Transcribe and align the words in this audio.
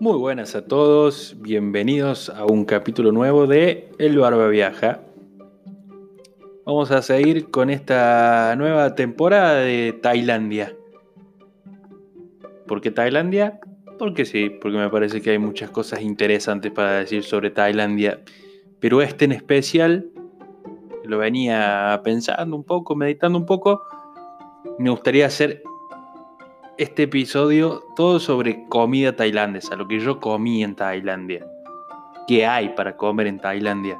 Muy 0.00 0.16
buenas 0.16 0.54
a 0.54 0.64
todos, 0.64 1.36
bienvenidos 1.40 2.30
a 2.30 2.46
un 2.46 2.64
capítulo 2.64 3.12
nuevo 3.12 3.46
de 3.46 3.90
El 3.98 4.16
Barba 4.18 4.48
Viaja. 4.48 5.02
Vamos 6.64 6.90
a 6.90 7.02
seguir 7.02 7.50
con 7.50 7.68
esta 7.68 8.54
nueva 8.56 8.94
temporada 8.94 9.56
de 9.56 9.92
Tailandia. 9.92 10.74
¿Por 12.66 12.80
qué 12.80 12.90
Tailandia? 12.90 13.60
Porque 13.98 14.24
sí, 14.24 14.48
porque 14.48 14.78
me 14.78 14.88
parece 14.88 15.20
que 15.20 15.32
hay 15.32 15.38
muchas 15.38 15.68
cosas 15.68 16.00
interesantes 16.00 16.72
para 16.72 17.00
decir 17.00 17.22
sobre 17.22 17.50
Tailandia. 17.50 18.22
Pero 18.78 19.02
este 19.02 19.26
en 19.26 19.32
especial, 19.32 20.06
lo 21.04 21.18
venía 21.18 22.00
pensando 22.02 22.56
un 22.56 22.64
poco, 22.64 22.96
meditando 22.96 23.36
un 23.36 23.44
poco, 23.44 23.82
me 24.78 24.88
gustaría 24.88 25.26
hacer 25.26 25.62
este 26.80 27.02
episodio 27.02 27.84
todo 27.94 28.18
sobre 28.18 28.66
comida 28.66 29.14
tailandesa, 29.14 29.76
lo 29.76 29.86
que 29.86 30.00
yo 30.00 30.18
comí 30.18 30.64
en 30.64 30.74
Tailandia. 30.74 31.46
¿Qué 32.26 32.46
hay 32.46 32.70
para 32.70 32.96
comer 32.96 33.26
en 33.26 33.38
Tailandia? 33.38 33.98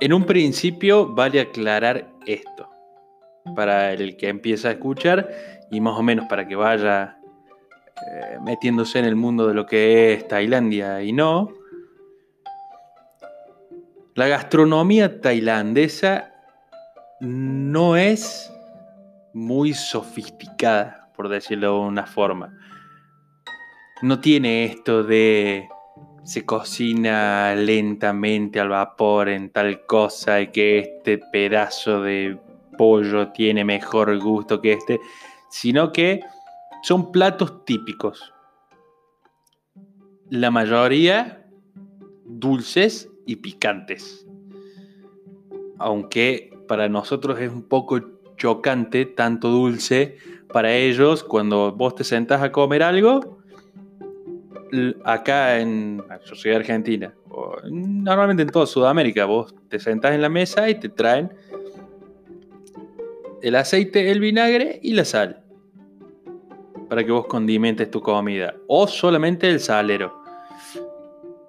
En 0.00 0.14
un 0.14 0.24
principio 0.24 1.12
vale 1.12 1.40
aclarar 1.40 2.14
esto, 2.24 2.70
para 3.54 3.92
el 3.92 4.16
que 4.16 4.30
empieza 4.30 4.68
a 4.68 4.72
escuchar 4.72 5.28
y 5.70 5.82
más 5.82 5.98
o 5.98 6.02
menos 6.02 6.24
para 6.30 6.48
que 6.48 6.56
vaya 6.56 7.18
eh, 8.10 8.38
metiéndose 8.42 8.98
en 9.00 9.04
el 9.04 9.16
mundo 9.16 9.46
de 9.46 9.52
lo 9.52 9.66
que 9.66 10.14
es 10.14 10.26
Tailandia 10.26 11.02
y 11.02 11.12
no. 11.12 11.52
La 14.14 14.28
gastronomía 14.28 15.20
tailandesa 15.20 16.32
no 17.20 17.98
es 17.98 18.50
muy 19.36 19.74
sofisticada, 19.74 21.10
por 21.14 21.28
decirlo 21.28 21.74
de 21.74 21.86
una 21.88 22.06
forma. 22.06 22.58
No 24.00 24.18
tiene 24.18 24.64
esto 24.64 25.04
de 25.04 25.68
se 26.24 26.46
cocina 26.46 27.54
lentamente 27.54 28.58
al 28.60 28.70
vapor 28.70 29.28
en 29.28 29.50
tal 29.50 29.84
cosa 29.84 30.40
y 30.40 30.46
que 30.52 30.78
este 30.78 31.18
pedazo 31.18 32.00
de 32.00 32.40
pollo 32.78 33.28
tiene 33.32 33.62
mejor 33.62 34.18
gusto 34.18 34.62
que 34.62 34.72
este, 34.72 35.00
sino 35.50 35.92
que 35.92 36.20
son 36.82 37.12
platos 37.12 37.62
típicos. 37.66 38.32
La 40.30 40.50
mayoría 40.50 41.46
dulces 42.24 43.10
y 43.26 43.36
picantes. 43.36 44.26
Aunque 45.78 46.58
para 46.66 46.88
nosotros 46.88 47.38
es 47.38 47.52
un 47.52 47.68
poco 47.68 48.15
chocante, 48.36 49.06
tanto 49.06 49.48
dulce, 49.48 50.16
para 50.52 50.72
ellos 50.74 51.24
cuando 51.24 51.72
vos 51.72 51.94
te 51.94 52.04
sentás 52.04 52.42
a 52.42 52.52
comer 52.52 52.82
algo, 52.82 53.38
acá 55.04 55.58
en, 55.60 56.02
yo 56.24 56.56
Argentina, 56.56 57.14
o 57.30 57.56
normalmente 57.70 58.42
en 58.42 58.50
toda 58.50 58.66
Sudamérica, 58.66 59.24
vos 59.24 59.54
te 59.68 59.78
sentás 59.78 60.14
en 60.14 60.22
la 60.22 60.28
mesa 60.28 60.68
y 60.68 60.74
te 60.74 60.88
traen 60.88 61.32
el 63.42 63.54
aceite, 63.54 64.10
el 64.10 64.20
vinagre 64.20 64.80
y 64.82 64.92
la 64.94 65.04
sal 65.04 65.42
para 66.88 67.04
que 67.04 67.12
vos 67.12 67.26
condimentes 67.26 67.90
tu 67.90 68.00
comida 68.00 68.54
o 68.68 68.86
solamente 68.86 69.48
el 69.48 69.60
salero. 69.60 70.22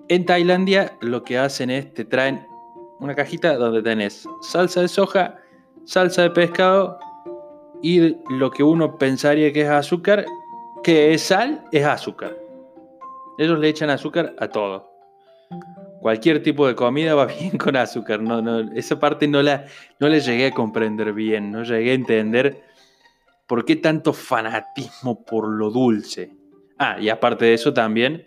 En 0.09 0.25
Tailandia 0.25 0.97
lo 1.01 1.23
que 1.23 1.37
hacen 1.37 1.69
es 1.69 1.93
te 1.93 2.05
traen 2.05 2.45
una 2.99 3.13
cajita 3.13 3.55
donde 3.55 3.81
tenés 3.83 4.27
salsa 4.41 4.81
de 4.81 4.87
soja, 4.87 5.37
salsa 5.87 6.23
de 6.23 6.31
pescado 6.31 6.99
y 7.81 8.17
lo 8.29 8.51
que 8.51 8.61
uno 8.61 8.97
pensaría 8.97 9.53
que 9.53 9.61
es 9.61 9.69
azúcar, 9.69 10.25
que 10.83 11.13
es 11.13 11.21
sal, 11.23 11.63
es 11.71 11.85
azúcar. 11.85 12.37
Ellos 13.37 13.57
le 13.57 13.69
echan 13.69 13.89
azúcar 13.89 14.35
a 14.37 14.49
todo. 14.49 14.91
Cualquier 16.01 16.43
tipo 16.43 16.67
de 16.67 16.75
comida 16.75 17.15
va 17.15 17.25
bien 17.39 17.57
con 17.57 17.75
azúcar. 17.77 18.21
No, 18.21 18.41
no, 18.41 18.59
esa 18.73 18.99
parte 18.99 19.27
no 19.27 19.41
la, 19.41 19.65
no 19.99 20.09
llegué 20.09 20.47
a 20.47 20.51
comprender 20.51 21.13
bien. 21.13 21.51
No 21.51 21.63
llegué 21.63 21.91
a 21.91 21.95
entender 21.95 22.63
por 23.47 23.63
qué 23.63 23.77
tanto 23.77 24.11
fanatismo 24.11 25.23
por 25.23 25.47
lo 25.47 25.69
dulce. 25.71 26.35
Ah, 26.77 26.97
y 26.99 27.07
aparte 27.07 27.45
de 27.45 27.53
eso 27.53 27.73
también 27.73 28.23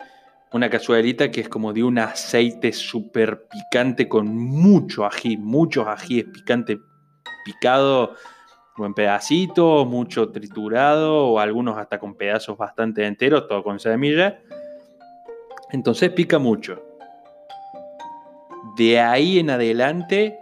una 0.51 0.69
cazuelita 0.69 1.29
que 1.29 1.41
es 1.41 1.49
como 1.49 1.71
de 1.73 1.83
un 1.83 1.99
aceite 1.99 2.73
súper 2.73 3.47
picante 3.47 4.09
con 4.09 4.35
mucho 4.35 5.05
ají, 5.05 5.37
muchos 5.37 5.87
ajíes 5.87 6.25
picante 6.25 6.79
picado 7.43 8.15
o 8.77 8.85
en 8.85 8.93
pedacitos, 8.93 9.85
mucho 9.87 10.29
triturado 10.29 11.27
o 11.27 11.39
algunos 11.39 11.77
hasta 11.77 11.99
con 11.99 12.15
pedazos 12.15 12.57
bastante 12.57 13.05
enteros, 13.05 13.47
todo 13.47 13.63
con 13.63 13.79
semilla. 13.79 14.39
Entonces 15.71 16.09
pica 16.11 16.39
mucho. 16.39 16.81
De 18.75 18.99
ahí 18.99 19.39
en 19.39 19.49
adelante 19.49 20.37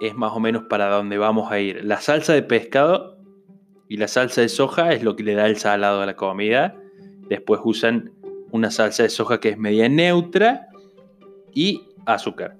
es 0.00 0.14
más 0.14 0.32
o 0.32 0.40
menos 0.40 0.64
para 0.68 0.88
donde 0.88 1.18
vamos 1.18 1.50
a 1.50 1.58
ir. 1.58 1.84
La 1.84 2.00
salsa 2.00 2.32
de 2.32 2.42
pescado 2.42 3.18
y 3.88 3.96
la 3.96 4.08
salsa 4.08 4.40
de 4.40 4.48
soja 4.48 4.92
es 4.92 5.02
lo 5.02 5.16
que 5.16 5.22
le 5.22 5.34
da 5.34 5.46
el 5.46 5.56
salado 5.56 6.02
a 6.02 6.06
la 6.06 6.16
comida. 6.16 6.76
Después 7.28 7.60
usan 7.64 8.12
una 8.50 8.70
salsa 8.70 9.02
de 9.02 9.10
soja 9.10 9.40
que 9.40 9.50
es 9.50 9.58
media 9.58 9.88
neutra 9.88 10.68
y 11.52 11.82
azúcar. 12.06 12.56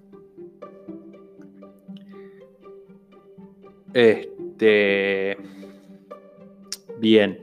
Este. 3.95 5.39
Bien. 6.99 7.41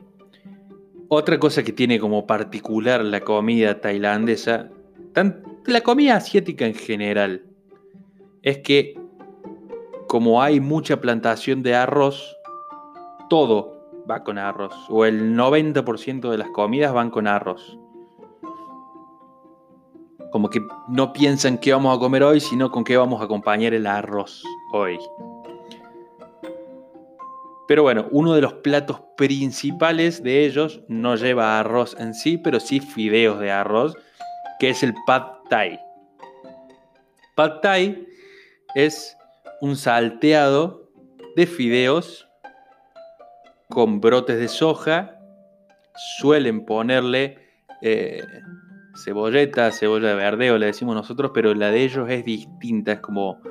Otra 1.08 1.40
cosa 1.40 1.64
que 1.64 1.74
tiene 1.74 2.00
como 2.00 2.28
particular 2.28 3.04
la 3.04 3.22
comida 3.22 3.82
tailandesa, 3.82 4.70
la 5.66 5.82
comida 5.82 6.16
asiática 6.16 6.66
en 6.66 6.74
general, 6.74 7.44
es 8.44 8.60
que 8.60 8.98
como 10.08 10.42
hay 10.42 10.60
mucha 10.60 11.02
plantación 11.02 11.64
de 11.64 11.76
arroz, 11.76 12.36
todo 13.30 14.04
va 14.10 14.24
con 14.24 14.38
arroz, 14.38 14.74
o 14.90 15.06
el 15.06 15.36
90% 15.36 16.30
de 16.30 16.38
las 16.38 16.50
comidas 16.50 16.94
van 16.94 17.10
con 17.10 17.28
arroz. 17.28 17.78
Como 20.32 20.50
que 20.50 20.62
no 20.88 21.14
piensan 21.14 21.58
qué 21.58 21.74
vamos 21.74 21.96
a 21.96 22.00
comer 22.00 22.24
hoy, 22.24 22.40
sino 22.40 22.72
con 22.72 22.84
qué 22.84 22.96
vamos 22.98 23.22
a 23.22 23.26
acompañar 23.26 23.74
el 23.74 23.86
arroz 23.86 24.44
hoy. 24.74 24.98
Pero 27.72 27.84
bueno, 27.84 28.10
uno 28.12 28.34
de 28.34 28.42
los 28.42 28.56
platos 28.56 29.00
principales 29.16 30.22
de 30.22 30.44
ellos 30.44 30.82
no 30.90 31.16
lleva 31.16 31.58
arroz 31.58 31.96
en 31.98 32.14
sí, 32.14 32.38
pero 32.38 32.60
sí 32.60 32.82
fideos 32.82 33.40
de 33.40 33.50
arroz, 33.50 33.96
que 34.60 34.72
es 34.72 34.84
el 34.84 34.94
pad 35.08 35.24
thai. 35.50 35.80
Pad 37.34 37.62
thai 37.62 38.06
es 38.76 39.16
un 39.62 39.78
salteado 39.78 40.90
de 41.38 41.48
fideos 41.48 42.28
con 43.70 44.02
brotes 44.02 44.38
de 44.38 44.50
soja. 44.50 45.18
Suelen 46.20 46.66
ponerle 46.66 47.38
eh, 47.82 48.22
cebolleta, 49.02 49.72
cebolla 49.72 50.10
de 50.10 50.16
verdeo, 50.16 50.58
le 50.58 50.66
decimos 50.66 50.94
nosotros, 50.94 51.32
pero 51.34 51.54
la 51.54 51.72
de 51.72 51.86
ellos 51.86 52.10
es 52.10 52.26
distinta, 52.26 52.92
es 52.92 53.00
como 53.00 53.42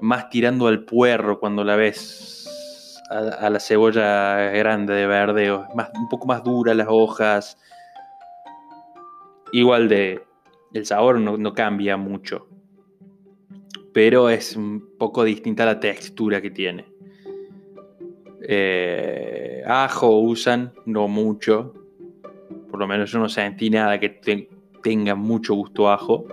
más 0.00 0.28
tirando 0.28 0.66
al 0.66 0.84
puerro 0.84 1.38
cuando 1.38 1.62
la 1.62 1.76
ves 1.76 2.41
a, 3.12 3.50
la 3.50 3.60
cebolla 3.60 4.50
grande 4.50 4.94
de 4.94 5.06
verdeo. 5.06 5.66
Más, 5.74 5.90
un 5.94 6.08
poco 6.08 6.26
más 6.26 6.42
dura 6.42 6.74
las 6.74 6.88
hojas. 6.90 7.58
Igual 9.52 9.88
de. 9.88 10.22
El 10.72 10.86
sabor 10.86 11.20
no, 11.20 11.54
cambia 11.54 11.96
mucho. 11.96 12.48
Pero 13.92 14.30
es 14.30 14.56
un 14.56 14.96
poco 14.98 15.22
distinta 15.22 15.66
la 15.66 15.78
textura 15.78 16.40
que 16.40 16.50
tiene. 16.50 16.86
Eh, 18.48 19.62
ajo 19.66 20.18
usan, 20.18 20.72
no 20.86 21.08
mucho. 21.08 21.74
Por 22.70 22.80
lo 22.80 22.86
menos 22.86 23.12
yo 23.12 23.18
no 23.18 23.28
sentí 23.28 23.68
nada 23.68 24.00
que 24.00 24.08
tenga 24.82 25.14
mucho 25.14 25.54
gusto 25.54 25.90
ajo 25.90 26.26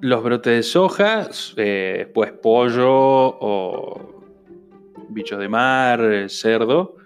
los 0.00 0.22
brotes 0.22 0.56
de 0.56 0.62
soja, 0.62 1.28
eh, 1.56 2.10
pues 2.14 2.32
pollo 2.32 2.88
o 2.88 4.22
bichos 5.08 5.38
de 5.38 5.48
mar, 5.48 6.00
cerdo. 6.28 6.96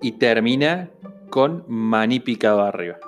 Y 0.00 0.12
termina 0.12 0.90
con 1.30 1.64
maní 1.68 2.20
picado 2.20 2.62
arriba. 2.62 2.98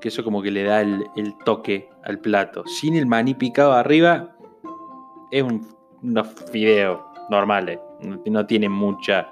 Que 0.00 0.08
eso 0.08 0.24
como 0.24 0.42
que 0.42 0.50
le 0.50 0.64
da 0.64 0.80
el, 0.80 1.04
toque 1.44 1.88
al 2.04 2.18
plato. 2.20 2.64
Sin 2.66 2.96
el 2.96 3.06
maní 3.06 3.34
picado 3.34 3.72
arriba 3.72 4.36
es 5.30 5.42
un, 5.42 5.68
unos 6.02 6.28
fideos 6.50 7.00
normales. 7.30 7.78
No, 8.00 8.20
no 8.24 8.46
tiene 8.46 8.68
mucha... 8.68 9.30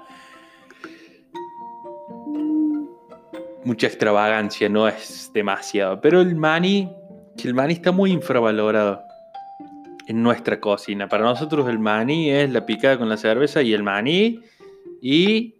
Mucha 3.63 3.87
extravagancia, 3.87 4.69
no 4.69 4.87
es 4.87 5.29
demasiado. 5.33 5.99
Pero 5.99 6.21
el 6.21 6.35
maní 6.35 6.89
el 7.45 7.53
maní 7.53 7.73
está 7.73 7.91
muy 7.91 8.11
infravalorado 8.11 9.03
en 10.07 10.23
nuestra 10.23 10.59
cocina. 10.59 11.07
Para 11.07 11.23
nosotros 11.23 11.67
el 11.69 11.79
maní 11.79 12.31
es 12.31 12.49
la 12.49 12.65
picada 12.65 12.97
con 12.97 13.09
la 13.09 13.17
cerveza 13.17 13.61
y 13.61 13.73
el 13.73 13.83
maní 13.83 14.39
Y 15.01 15.55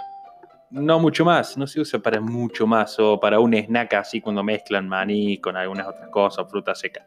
no 0.70 1.00
mucho 1.00 1.24
más, 1.24 1.58
no 1.58 1.68
se 1.68 1.82
usa 1.82 2.00
para 2.00 2.20
mucho 2.20 2.66
más 2.66 3.00
o 3.00 3.20
para 3.20 3.40
un 3.40 3.54
snack 3.54 3.94
así 3.94 4.20
cuando 4.20 4.44
mezclan 4.44 4.88
maní 4.88 5.38
con 5.40 5.56
algunas 5.56 5.88
otras 5.88 6.10
cosas, 6.10 6.50
fruta 6.50 6.74
seca. 6.76 7.06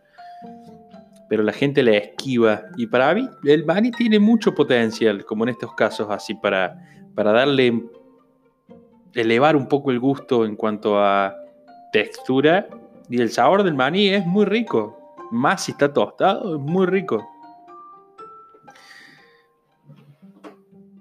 Pero 1.28 1.43
la 1.43 1.52
gente 1.52 1.82
le 1.82 1.96
esquiva 1.96 2.62
y 2.76 2.87
para 2.87 3.14
mí 3.14 3.28
el 3.44 3.64
maní 3.64 3.90
tiene 3.90 4.19
mucho 4.19 4.55
potencial, 4.55 5.25
como 5.25 5.44
en 5.44 5.50
estos 5.50 5.75
casos 5.75 6.08
así 6.11 6.34
para, 6.34 6.76
para 7.14 7.32
darle, 7.32 7.82
elevar 9.14 9.56
un 9.56 9.66
poco 9.66 9.90
el 9.90 10.00
gusto 10.00 10.44
en 10.44 10.56
cuanto 10.56 10.99
a 10.99 11.34
textura 11.93 12.69
y 13.11 13.21
el 13.21 13.31
sabor 13.31 13.65
del 13.65 13.75
maní 13.75 14.09
es 14.09 14.25
muy 14.25 14.45
rico. 14.45 14.97
Más 15.33 15.65
si 15.65 15.73
está 15.73 15.93
tostado, 15.93 16.57
es 16.57 16.61
muy 16.61 16.87
rico. 16.87 17.29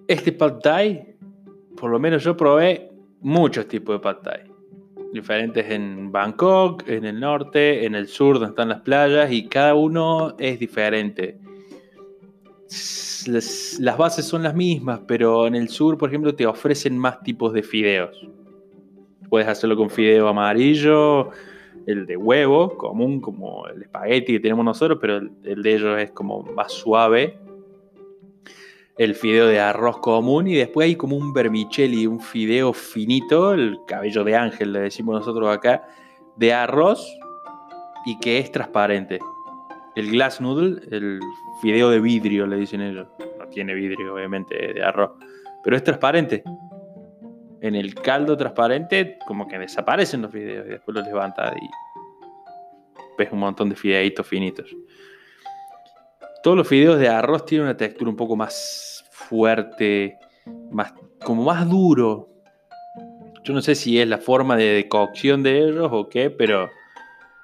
Este 0.07 0.31
pad 0.31 0.55
thai, 0.55 1.15
por 1.77 1.91
lo 1.91 1.99
menos 1.99 2.23
yo 2.23 2.35
probé 2.35 2.91
muchos 3.21 3.67
tipos 3.67 3.95
de 3.95 3.99
pad 3.99 4.17
thai. 4.23 4.51
Diferentes 5.13 5.69
en 5.69 6.11
Bangkok, 6.11 6.87
en 6.87 7.05
el 7.05 7.19
norte, 7.19 7.85
en 7.85 7.93
el 7.93 8.07
sur 8.07 8.39
donde 8.39 8.49
están 8.49 8.69
las 8.69 8.81
playas 8.81 9.31
y 9.31 9.47
cada 9.47 9.75
uno 9.75 10.35
es 10.39 10.59
diferente. 10.59 11.37
Las, 13.27 13.97
bases 13.97 14.25
son 14.25 14.43
las 14.43 14.55
mismas, 14.55 15.01
pero 15.07 15.45
en 15.45 15.55
el 15.55 15.69
sur, 15.69 15.97
por 15.97 16.09
ejemplo, 16.09 16.33
te 16.33 16.47
ofrecen 16.47 16.97
más 16.97 17.21
tipos 17.21 17.53
de 17.53 17.61
fideos. 17.61 18.27
Puedes 19.29 19.47
hacerlo 19.47 19.75
con 19.77 19.91
fideo 19.91 20.27
amarillo, 20.27 21.31
el 21.91 22.05
de 22.05 22.17
huevo, 22.17 22.77
común 22.77 23.19
como 23.19 23.67
el 23.67 23.81
espagueti 23.81 24.33
que 24.33 24.39
tenemos 24.39 24.63
nosotros, 24.63 24.99
pero 25.01 25.17
el, 25.17 25.63
de 25.63 25.73
ellos 25.73 25.99
es 25.99 26.11
como 26.11 26.43
más 26.43 26.71
suave. 26.71 27.39
El 28.95 29.15
fideo 29.15 29.47
de 29.47 29.59
arroz 29.59 29.97
común 29.97 30.47
y 30.47 30.55
después 30.55 30.85
hay 30.85 30.95
como 30.95 31.15
un 31.15 31.33
vermicelli, 31.33 32.05
un 32.05 32.19
fideo 32.19 32.73
finito, 32.73 33.53
el 33.53 33.79
cabello 33.87 34.23
de 34.23 34.35
ángel 34.35 34.73
le 34.73 34.81
decimos 34.81 35.15
nosotros 35.15 35.49
acá, 35.49 35.87
de 36.35 36.53
arroz 36.53 37.07
y 38.05 38.19
que 38.19 38.37
es 38.37 38.51
transparente. 38.51 39.19
El 39.95 40.11
glass 40.11 40.41
noodle, 40.41 40.81
el 40.91 41.19
fideo 41.61 41.89
de 41.89 41.99
vidrio 41.99 42.45
le 42.45 42.57
dicen 42.57 42.81
ellos. 42.81 43.07
No 43.39 43.47
tiene 43.47 43.73
vidrio 43.73 44.13
obviamente 44.13 44.73
de 44.73 44.83
arroz, 44.83 45.11
pero 45.63 45.75
es 45.75 45.83
transparente 45.83 46.43
en 47.61 47.75
el 47.75 47.93
caldo 47.95 48.37
transparente, 48.37 49.17
como 49.27 49.47
que 49.47 49.59
desaparecen 49.59 50.21
los 50.21 50.31
fideos 50.31 50.65
y 50.67 50.69
después 50.69 50.95
los 50.95 51.05
levanta 51.05 51.53
y 51.55 51.69
ves 53.17 53.31
un 53.31 53.39
montón 53.39 53.69
de 53.69 53.75
fideitos 53.75 54.25
finitos. 54.25 54.75
Todos 56.41 56.55
los 56.55 56.67
fideos 56.67 56.99
de 56.99 57.09
arroz 57.09 57.45
tienen 57.45 57.67
una 57.67 57.77
textura 57.77 58.09
un 58.09 58.15
poco 58.15 58.35
más 58.35 59.05
fuerte, 59.11 60.17
más, 60.71 60.93
como 61.23 61.43
más 61.43 61.69
duro. 61.69 62.29
Yo 63.43 63.53
no 63.53 63.61
sé 63.61 63.75
si 63.75 63.99
es 63.99 64.07
la 64.07 64.19
forma 64.19 64.55
de 64.55 64.87
cocción 64.89 65.43
de 65.43 65.59
ellos 65.59 65.89
o 65.91 66.07
qué, 66.07 66.29
pero 66.29 66.69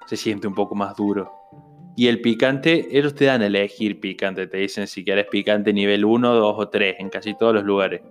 se 0.07 0.15
siente 0.15 0.47
un 0.47 0.55
poco 0.55 0.75
más 0.75 0.95
duro. 0.95 1.31
Y 1.97 2.07
el 2.07 2.21
picante, 2.21 2.87
ellos 2.91 3.15
te 3.15 3.25
dan 3.25 3.41
a 3.41 3.47
elegir 3.47 3.99
picante, 3.99 4.47
te 4.47 4.57
dicen 4.57 4.87
si 4.87 5.03
quieres 5.03 5.27
picante 5.27 5.71
nivel 5.71 6.03
1, 6.03 6.33
2 6.33 6.55
o 6.57 6.69
3 6.69 6.95
en 6.99 7.09
casi 7.09 7.37
todos 7.37 7.53
los 7.53 7.63
lugares. 7.63 8.01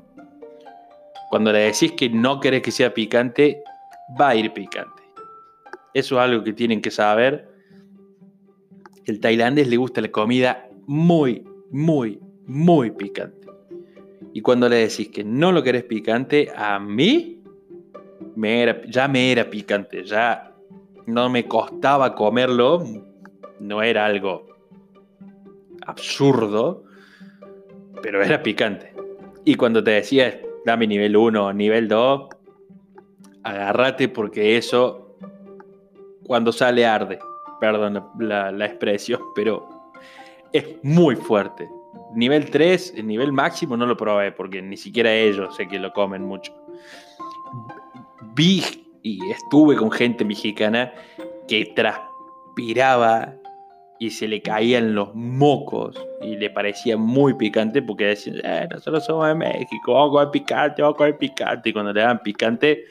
Cuando 1.35 1.51
le 1.51 1.59
decís 1.59 1.91
que 1.91 2.09
no 2.09 2.39
querés 2.39 2.63
que 2.63 2.71
sea 2.71 2.95
picante, 2.95 3.65
va 4.21 4.29
a 4.29 4.37
ir 4.37 4.53
picante. 4.53 5.03
Eso 5.93 6.15
es 6.15 6.21
algo 6.21 6.45
que 6.45 6.53
tienen 6.53 6.81
que 6.81 6.93
saber. 6.93 7.49
El 9.05 9.19
tailandés 9.19 9.67
le 9.67 9.77
gusta 9.77 10.01
la 10.01 10.13
comida 10.13 10.69
muy, 10.87 11.45
muy, 11.73 12.21
muy 12.47 12.93
picante. 12.93 13.49
Y 14.33 14.43
cuando 14.43 14.69
le 14.69 14.77
decís 14.77 15.09
que 15.09 15.25
no 15.25 15.51
lo 15.51 15.65
querés 15.65 15.83
picante, 15.83 16.53
a 16.55 16.79
mí 16.79 17.43
ya 18.87 19.09
me 19.09 19.33
era 19.33 19.51
picante, 19.51 20.05
ya 20.05 20.53
no 21.07 21.29
me 21.29 21.47
costaba 21.49 22.15
comerlo, 22.15 22.85
no 23.59 23.83
era 23.83 24.07
algo 24.07 24.47
absurdo, 25.85 26.85
pero 28.03 28.23
era 28.23 28.41
picante. 28.41 28.95
Y 29.45 29.57
cuando 29.57 29.83
te 29.83 29.91
decía 29.91 30.44
dame 30.65 30.87
nivel 30.87 31.17
1, 31.17 31.53
nivel 31.53 31.89
2, 31.89 32.29
agárrate 33.43 34.09
porque 34.09 34.57
eso 34.57 35.17
cuando 36.25 36.53
sale 36.53 36.87
arde. 36.87 37.19
Perdón 37.61 38.05
la, 38.19 38.67
expresión, 38.67 39.21
pero 39.35 39.69
es 40.53 40.65
muy 40.83 41.17
fuerte. 41.17 41.69
Nivel 42.15 42.51
3, 42.51 42.95
el 42.97 43.07
nivel 43.07 43.33
máximo 43.33 43.77
no 43.77 43.87
lo 43.87 43.97
probé 43.97 44.33
porque 44.33 44.63
ni 44.63 44.77
siquiera 44.77 45.13
ellos 45.13 45.57
sé 45.57 45.67
que 45.67 45.79
lo 45.79 45.93
comen 45.93 46.23
mucho. 46.23 46.53
Vi 48.35 48.63
y 49.03 49.31
estuve 49.31 49.77
con 49.77 49.91
gente 49.91 50.25
mexicana 50.25 50.93
que 51.47 51.73
transpiraba 51.75 53.35
y 53.99 54.11
se 54.11 54.27
le 54.29 54.43
caían 54.43 54.95
los 54.95 55.15
mocos 55.15 55.97
y 56.21 56.37
le 56.37 56.51
parecía 56.51 56.97
muy 56.97 57.35
picante 57.35 57.81
porque 57.83 58.07
decían, 58.07 58.41
eh, 58.43 58.69
nosotros 58.71 59.05
somos 59.05 59.29
de 59.29 59.35
México, 59.35 59.95
vamos 59.95 60.09
a 60.09 60.13
comer 60.13 60.31
picante, 60.31 60.83
vamos 60.83 60.97
a 60.97 60.99
comer 60.99 61.19
picante. 61.19 61.71
Y 61.71 61.73
cuando 61.73 61.93
le 61.93 62.01
daban 62.01 62.23
picante, 62.23 62.85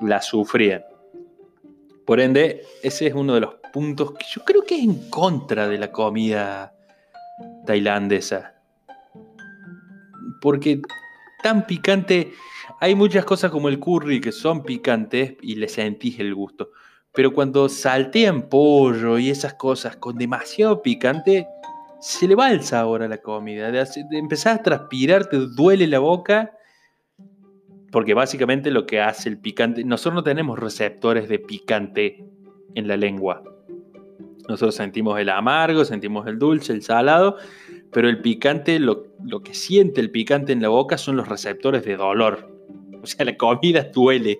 la 0.00 0.22
sufrían. 0.22 0.82
Por 2.06 2.20
ende, 2.20 2.62
ese 2.82 3.08
es 3.08 3.14
uno 3.14 3.34
de 3.34 3.40
los 3.40 3.54
puntos 3.72 4.12
que 4.12 4.24
yo 4.30 4.44
creo 4.44 4.62
que 4.62 4.76
es 4.76 4.84
en 4.84 5.10
contra 5.10 5.68
de 5.68 5.78
la 5.78 5.90
comida 5.92 6.72
tailandesa. 7.66 8.54
Porque 10.40 10.80
tan 11.42 11.66
picante, 11.66 12.32
hay 12.80 12.94
muchas 12.94 13.24
cosas 13.24 13.50
como 13.50 13.68
el 13.68 13.78
curry 13.78 14.20
que 14.20 14.32
son 14.32 14.62
picantes 14.62 15.34
y 15.42 15.56
le 15.56 15.68
sentís 15.68 16.18
el 16.20 16.34
gusto. 16.34 16.70
Pero 17.18 17.32
cuando 17.32 17.68
saltean 17.68 18.48
pollo 18.48 19.18
y 19.18 19.28
esas 19.28 19.54
cosas 19.54 19.96
con 19.96 20.16
demasiado 20.16 20.82
picante, 20.82 21.48
se 22.00 22.28
le 22.28 22.36
va 22.36 22.52
el 22.52 22.62
sabor 22.62 23.02
a 23.02 23.08
la 23.08 23.18
comida. 23.18 23.72
De, 23.72 23.84
empezar 24.12 24.60
a 24.60 24.62
transpirar, 24.62 25.26
te 25.26 25.36
duele 25.36 25.88
la 25.88 25.98
boca. 25.98 26.52
Porque 27.90 28.14
básicamente 28.14 28.70
lo 28.70 28.86
que 28.86 29.00
hace 29.00 29.28
el 29.30 29.36
picante. 29.36 29.82
Nosotros 29.82 30.14
no 30.14 30.22
tenemos 30.22 30.60
receptores 30.60 31.28
de 31.28 31.40
picante 31.40 32.24
en 32.76 32.86
la 32.86 32.96
lengua. 32.96 33.42
Nosotros 34.48 34.76
sentimos 34.76 35.18
el 35.18 35.30
amargo, 35.30 35.84
sentimos 35.84 36.24
el 36.28 36.38
dulce, 36.38 36.72
el 36.72 36.82
salado. 36.82 37.36
Pero 37.90 38.08
el 38.08 38.20
picante, 38.20 38.78
lo 38.78 39.42
que 39.42 39.54
siente 39.54 40.00
el 40.00 40.12
picante 40.12 40.52
en 40.52 40.62
la 40.62 40.68
boca 40.68 40.96
son 40.96 41.16
los 41.16 41.26
receptores 41.26 41.84
de 41.84 41.96
dolor. 41.96 42.48
O 43.02 43.06
sea, 43.08 43.24
la 43.24 43.36
comida 43.36 43.82
duele. 43.92 44.38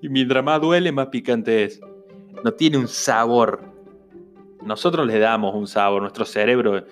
Y 0.00 0.08
mientras 0.08 0.44
más 0.44 0.60
duele, 0.60 0.92
más 0.92 1.08
picante 1.08 1.64
es. 1.64 1.80
No 2.44 2.52
tiene 2.52 2.78
un 2.78 2.88
sabor. 2.88 3.62
Nosotros 4.64 5.06
le 5.06 5.18
damos 5.18 5.54
un 5.54 5.66
sabor. 5.66 6.02
Nuestro 6.02 6.24
cerebro 6.24 6.84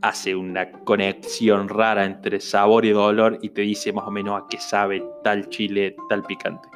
hace 0.00 0.34
una 0.36 0.70
conexión 0.70 1.68
rara 1.68 2.04
entre 2.04 2.40
sabor 2.40 2.84
y 2.84 2.90
dolor 2.90 3.38
y 3.42 3.50
te 3.50 3.62
dice 3.62 3.92
más 3.92 4.06
o 4.06 4.10
menos 4.10 4.40
a 4.40 4.46
qué 4.48 4.58
sabe 4.58 5.04
tal 5.24 5.48
chile, 5.48 5.96
tal 6.08 6.22
picante. 6.22 6.68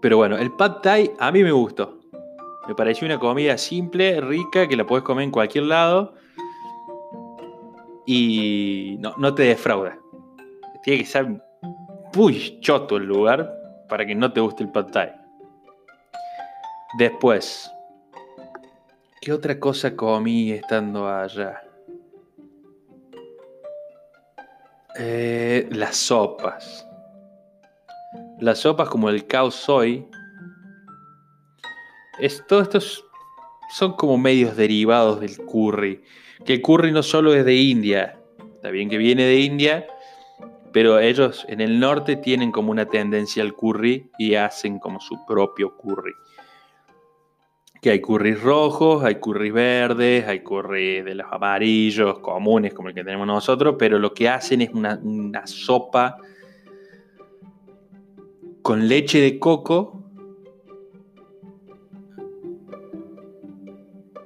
Pero 0.00 0.16
bueno, 0.16 0.36
el 0.36 0.52
pad 0.52 0.76
thai 0.82 1.10
a 1.18 1.32
mí 1.32 1.42
me 1.42 1.50
gustó. 1.50 1.98
Me 2.68 2.74
pareció 2.74 3.06
una 3.06 3.18
comida 3.18 3.56
simple, 3.58 4.20
rica, 4.20 4.68
que 4.68 4.76
la 4.76 4.86
puedes 4.86 5.04
comer 5.04 5.24
en 5.24 5.30
cualquier 5.30 5.64
lado. 5.64 6.14
Y 8.06 8.96
no, 9.00 9.14
no 9.18 9.34
te 9.34 9.44
defrauda. 9.44 9.98
Tiene 10.84 11.00
que 11.00 11.06
ser 11.06 11.42
muy 12.14 12.60
choto 12.60 12.96
el 12.96 13.04
lugar 13.04 13.54
para 13.88 14.06
que 14.06 14.14
no 14.14 14.32
te 14.32 14.40
guste 14.40 14.64
el 14.64 14.70
pad 14.70 14.86
thai. 14.86 15.12
Después, 16.98 17.70
¿qué 19.20 19.32
otra 19.32 19.58
cosa 19.60 19.94
comí 19.94 20.52
estando 20.52 21.08
allá? 21.08 21.62
Eh, 24.98 25.68
las 25.70 25.96
sopas. 25.96 26.86
Las 28.40 28.60
sopas 28.60 28.88
como 28.88 29.10
el 29.10 29.26
khao 29.26 29.50
soy. 29.50 30.06
Es, 32.18 32.44
todos 32.48 32.64
estos 32.64 33.04
son 33.70 33.92
como 33.92 34.18
medios 34.18 34.56
derivados 34.56 35.20
del 35.20 35.36
curry. 35.36 36.02
Que 36.44 36.54
el 36.54 36.62
curry 36.62 36.90
no 36.90 37.02
solo 37.02 37.34
es 37.34 37.44
de 37.44 37.54
India. 37.54 38.18
Está 38.54 38.70
bien 38.70 38.88
que 38.88 38.98
viene 38.98 39.22
de 39.22 39.40
India, 39.40 39.86
pero 40.78 41.00
ellos 41.00 41.44
en 41.48 41.60
el 41.60 41.80
norte 41.80 42.14
tienen 42.14 42.52
como 42.52 42.70
una 42.70 42.86
tendencia 42.86 43.42
al 43.42 43.52
curry 43.52 44.12
y 44.16 44.36
hacen 44.36 44.78
como 44.78 45.00
su 45.00 45.26
propio 45.26 45.76
curry. 45.76 46.12
Que 47.82 47.90
hay 47.90 48.00
curries 48.00 48.40
rojos, 48.40 49.02
hay 49.02 49.16
curries 49.16 49.52
verdes, 49.52 50.28
hay 50.28 50.44
curry 50.44 51.02
de 51.02 51.16
los 51.16 51.26
amarillos 51.32 52.20
comunes 52.20 52.74
como 52.74 52.90
el 52.90 52.94
que 52.94 53.02
tenemos 53.02 53.26
nosotros, 53.26 53.74
pero 53.76 53.98
lo 53.98 54.14
que 54.14 54.28
hacen 54.28 54.60
es 54.60 54.70
una, 54.72 55.00
una 55.02 55.48
sopa 55.48 56.18
con 58.62 58.86
leche 58.86 59.20
de 59.20 59.36
coco, 59.40 60.04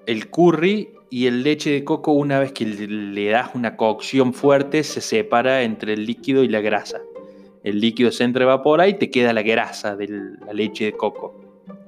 el 0.04 0.28
curry 0.28 0.92
y 1.12 1.26
el 1.26 1.42
leche 1.42 1.68
de 1.68 1.84
coco, 1.84 2.12
una 2.12 2.38
vez 2.38 2.52
que 2.52 2.64
le 2.64 3.28
das 3.28 3.54
una 3.54 3.76
cocción 3.76 4.32
fuerte, 4.32 4.82
se 4.82 5.02
separa 5.02 5.60
entre 5.60 5.92
el 5.92 6.06
líquido 6.06 6.42
y 6.42 6.48
la 6.48 6.62
grasa. 6.62 7.02
El 7.62 7.82
líquido 7.82 8.10
se 8.10 8.24
evapora 8.24 8.88
y 8.88 8.94
te 8.94 9.10
queda 9.10 9.34
la 9.34 9.42
grasa 9.42 9.94
de 9.94 10.08
la 10.08 10.54
leche 10.54 10.86
de 10.86 10.92
coco. 10.92 11.38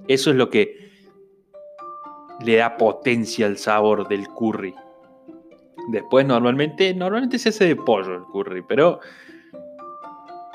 Eso 0.08 0.28
es 0.28 0.36
lo 0.36 0.50
que 0.50 0.90
le 2.44 2.56
da 2.56 2.76
potencia 2.76 3.46
al 3.46 3.56
sabor 3.56 4.06
del 4.08 4.28
curry. 4.28 4.74
Después 5.88 6.26
normalmente, 6.26 6.92
normalmente 6.92 7.38
se 7.38 7.48
hace 7.48 7.64
de 7.64 7.76
pollo 7.76 8.16
el 8.16 8.24
curry, 8.24 8.60
pero 8.60 9.00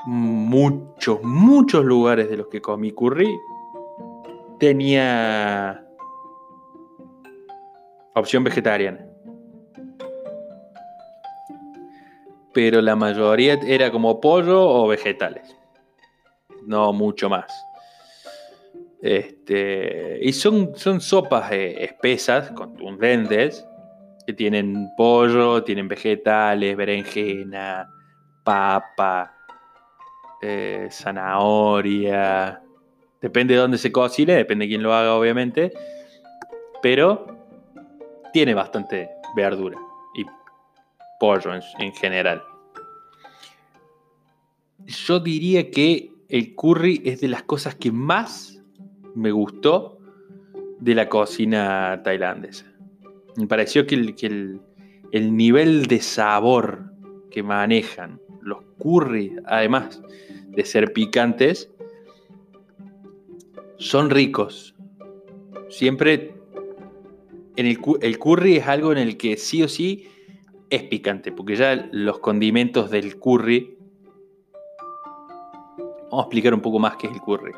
muchos, 0.06 1.20
muchos 1.24 1.84
lugares 1.84 2.30
de 2.30 2.36
los 2.36 2.46
que 2.46 2.60
comí 2.60 2.92
curry 2.92 3.36
tenía 4.60 5.89
opción 8.14 8.44
vegetariana. 8.44 9.06
Pero 12.52 12.80
la 12.80 12.96
mayoría 12.96 13.54
era 13.54 13.90
como 13.90 14.20
pollo 14.20 14.60
o 14.68 14.88
vegetales. 14.88 15.56
No 16.66 16.92
mucho 16.92 17.28
más. 17.28 17.52
Este, 19.00 20.18
y 20.20 20.32
son, 20.32 20.76
son 20.76 21.00
sopas 21.00 21.52
eh, 21.52 21.84
espesas, 21.84 22.50
contundentes, 22.50 23.66
que 24.26 24.34
tienen 24.34 24.90
pollo, 24.96 25.62
tienen 25.62 25.88
vegetales, 25.88 26.76
berenjena, 26.76 27.88
papa, 28.44 29.34
eh, 30.42 30.88
zanahoria. 30.90 32.60
Depende 33.20 33.54
de 33.54 33.60
dónde 33.60 33.78
se 33.78 33.92
cocine, 33.92 34.34
depende 34.34 34.64
de 34.64 34.70
quién 34.70 34.82
lo 34.82 34.92
haga, 34.92 35.14
obviamente. 35.14 35.72
Pero 36.82 37.39
tiene 38.32 38.54
bastante 38.54 39.08
verdura 39.34 39.78
y 40.14 40.24
pollo 41.18 41.50
en, 41.54 41.92
general. 41.92 42.42
Yo 44.86 45.20
diría 45.20 45.70
que 45.70 46.12
el 46.28 46.54
curry 46.54 47.02
es 47.04 47.20
de 47.20 47.28
las 47.28 47.42
cosas 47.42 47.74
que 47.74 47.92
más 47.92 48.62
me 49.14 49.30
gustó 49.30 49.98
de 50.78 50.94
la 50.94 51.08
cocina 51.08 52.00
tailandesa. 52.02 52.66
Me 53.36 53.46
pareció 53.46 53.86
que 53.86 53.94
el, 53.94 54.60
el 55.12 55.36
nivel 55.36 55.86
de 55.86 56.00
sabor 56.00 56.92
que 57.30 57.42
manejan 57.42 58.20
los 58.42 58.62
curry, 58.78 59.36
además 59.44 60.00
de 60.48 60.64
ser 60.64 60.92
picantes, 60.92 61.70
son 63.76 64.10
ricos. 64.10 64.74
Siempre 65.68 66.39
el, 67.66 68.18
curry 68.18 68.56
es 68.56 68.66
algo 68.68 68.92
en 68.92 68.98
el 68.98 69.16
que 69.16 69.36
sí 69.36 69.62
o 69.62 69.68
sí 69.68 70.08
es 70.68 70.82
picante, 70.84 71.32
porque 71.32 71.56
ya 71.56 71.88
los 71.92 72.18
condimentos 72.20 72.90
del 72.90 73.18
curry... 73.18 73.76
Vamos 76.10 76.24
a 76.24 76.26
explicar 76.26 76.54
un 76.54 76.60
poco 76.60 76.78
más 76.78 76.96
qué 76.96 77.06
es 77.06 77.12
el 77.12 77.20
curry. 77.20 77.52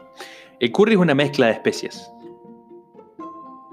El 0.60 0.72
curry 0.72 0.92
es 0.92 0.98
una 0.98 1.14
mezcla 1.14 1.46
de 1.46 1.52
especias. 1.52 2.12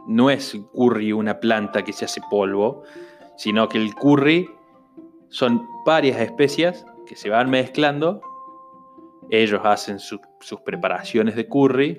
No 0.07 0.29
es 0.29 0.57
curry 0.73 1.11
una 1.11 1.39
planta 1.39 1.83
que 1.83 1.93
se 1.93 2.05
hace 2.05 2.21
polvo, 2.29 2.83
sino 3.37 3.67
que 3.69 3.77
el 3.77 3.93
curry 3.95 4.49
son 5.29 5.67
varias 5.85 6.19
especias 6.19 6.85
que 7.05 7.15
se 7.15 7.29
van 7.29 7.49
mezclando. 7.49 8.21
Ellos 9.29 9.61
hacen 9.63 9.99
sus 9.99 10.19
preparaciones 10.65 11.35
de 11.35 11.47
curry, 11.47 11.97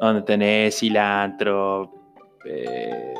donde 0.00 0.22
tenés 0.22 0.78
cilantro, 0.78 1.92
eh, 2.44 3.11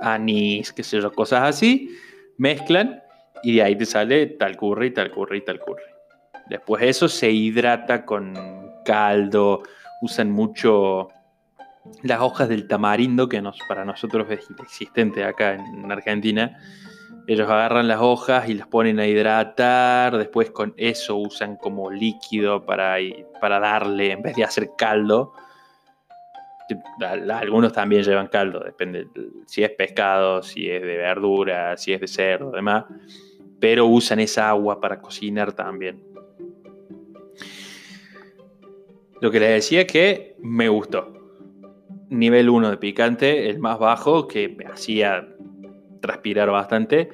anís, 0.00 0.72
qué 0.72 0.82
sé 0.82 1.00
yo, 1.00 1.12
cosas 1.12 1.42
así. 1.42 1.90
Mezclan 2.38 3.02
y 3.42 3.56
de 3.56 3.62
ahí 3.62 3.76
te 3.76 3.86
sale 3.86 4.26
tal 4.26 4.56
curry, 4.56 4.92
tal 4.92 5.10
curry, 5.10 5.44
tal 5.44 5.60
curry. 5.60 5.82
Después 6.48 6.82
eso 6.82 7.08
se 7.08 7.30
hidrata 7.30 8.04
con 8.04 8.34
caldo. 8.84 9.62
Usan 10.02 10.30
mucho 10.30 11.08
las 12.02 12.20
hojas 12.20 12.48
del 12.48 12.66
tamarindo, 12.66 13.28
que 13.28 13.42
para 13.68 13.84
nosotros 13.84 14.26
es 14.30 14.50
inexistente 14.50 15.24
acá 15.24 15.54
en 15.54 15.90
Argentina 15.90 16.58
ellos 17.26 17.50
agarran 17.50 17.88
las 17.88 18.00
hojas 18.00 18.48
y 18.48 18.54
las 18.54 18.68
ponen 18.68 19.00
a 19.00 19.06
hidratar, 19.06 20.16
después 20.16 20.50
con 20.52 20.74
eso 20.76 21.16
usan 21.16 21.56
como 21.56 21.90
líquido 21.90 22.64
para, 22.64 22.96
para 23.40 23.58
darle, 23.58 24.12
en 24.12 24.22
vez 24.22 24.36
de 24.36 24.44
hacer 24.44 24.70
caldo. 24.78 25.32
Algunos 27.30 27.72
también 27.72 28.02
llevan 28.02 28.28
caldo, 28.28 28.60
depende 28.60 29.06
si 29.46 29.62
es 29.62 29.70
pescado, 29.70 30.42
si 30.42 30.68
es 30.68 30.82
de 30.82 30.96
verdura, 30.96 31.76
si 31.76 31.92
es 31.92 32.00
de 32.00 32.08
cerdo, 32.08 32.50
demás. 32.50 32.84
Pero 33.60 33.86
usan 33.86 34.20
esa 34.20 34.48
agua 34.48 34.80
para 34.80 35.00
cocinar 35.00 35.52
también. 35.52 36.02
Lo 39.20 39.30
que 39.30 39.40
les 39.40 39.50
decía 39.50 39.82
es 39.82 39.86
que 39.86 40.36
me 40.40 40.68
gustó. 40.68 41.12
Nivel 42.10 42.50
1 42.50 42.70
de 42.70 42.76
picante, 42.76 43.48
el 43.48 43.58
más 43.58 43.78
bajo, 43.78 44.28
que 44.28 44.48
me 44.48 44.66
hacía 44.66 45.26
transpirar 46.00 46.50
bastante, 46.50 47.08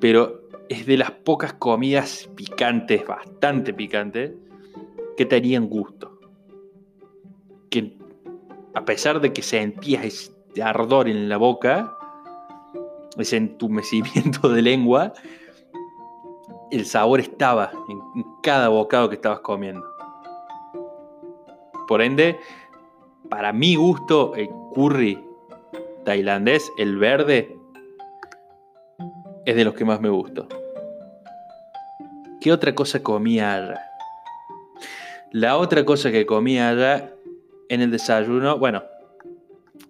pero 0.00 0.42
es 0.68 0.86
de 0.86 0.96
las 0.96 1.10
pocas 1.10 1.52
comidas 1.54 2.30
picantes, 2.34 3.06
bastante 3.06 3.74
picantes, 3.74 4.32
que 5.16 5.26
tenían 5.26 5.68
gusto. 5.68 6.18
Que 7.68 7.96
a 8.74 8.84
pesar 8.84 9.20
de 9.20 9.32
que 9.32 9.42
sentías 9.42 10.04
ese 10.04 10.62
ardor 10.62 11.08
en 11.08 11.28
la 11.28 11.36
boca, 11.36 11.96
ese 13.18 13.36
entumecimiento 13.36 14.48
de 14.48 14.62
lengua, 14.62 15.12
el 16.70 16.86
sabor 16.86 17.20
estaba 17.20 17.70
en 17.88 18.24
cada 18.42 18.68
bocado 18.68 19.08
que 19.08 19.16
estabas 19.16 19.40
comiendo. 19.40 19.84
Por 21.86 22.00
ende, 22.00 22.38
para 23.28 23.52
mi 23.52 23.74
gusto, 23.76 24.34
el 24.36 24.48
curry 24.74 25.22
tailandés, 26.04 26.72
el 26.78 26.96
verde, 26.96 27.56
es 29.44 29.56
de 29.56 29.64
los 29.64 29.74
que 29.74 29.84
más 29.84 30.00
me 30.00 30.08
gustó. 30.08 30.48
¿Qué 32.40 32.52
otra 32.52 32.74
cosa 32.74 33.02
comía 33.02 33.54
allá? 33.54 33.80
La 35.30 35.56
otra 35.56 35.84
cosa 35.84 36.10
que 36.10 36.26
comía 36.26 36.70
allá 36.70 37.11
en 37.72 37.80
el 37.80 37.90
desayuno, 37.90 38.58
bueno, 38.58 38.84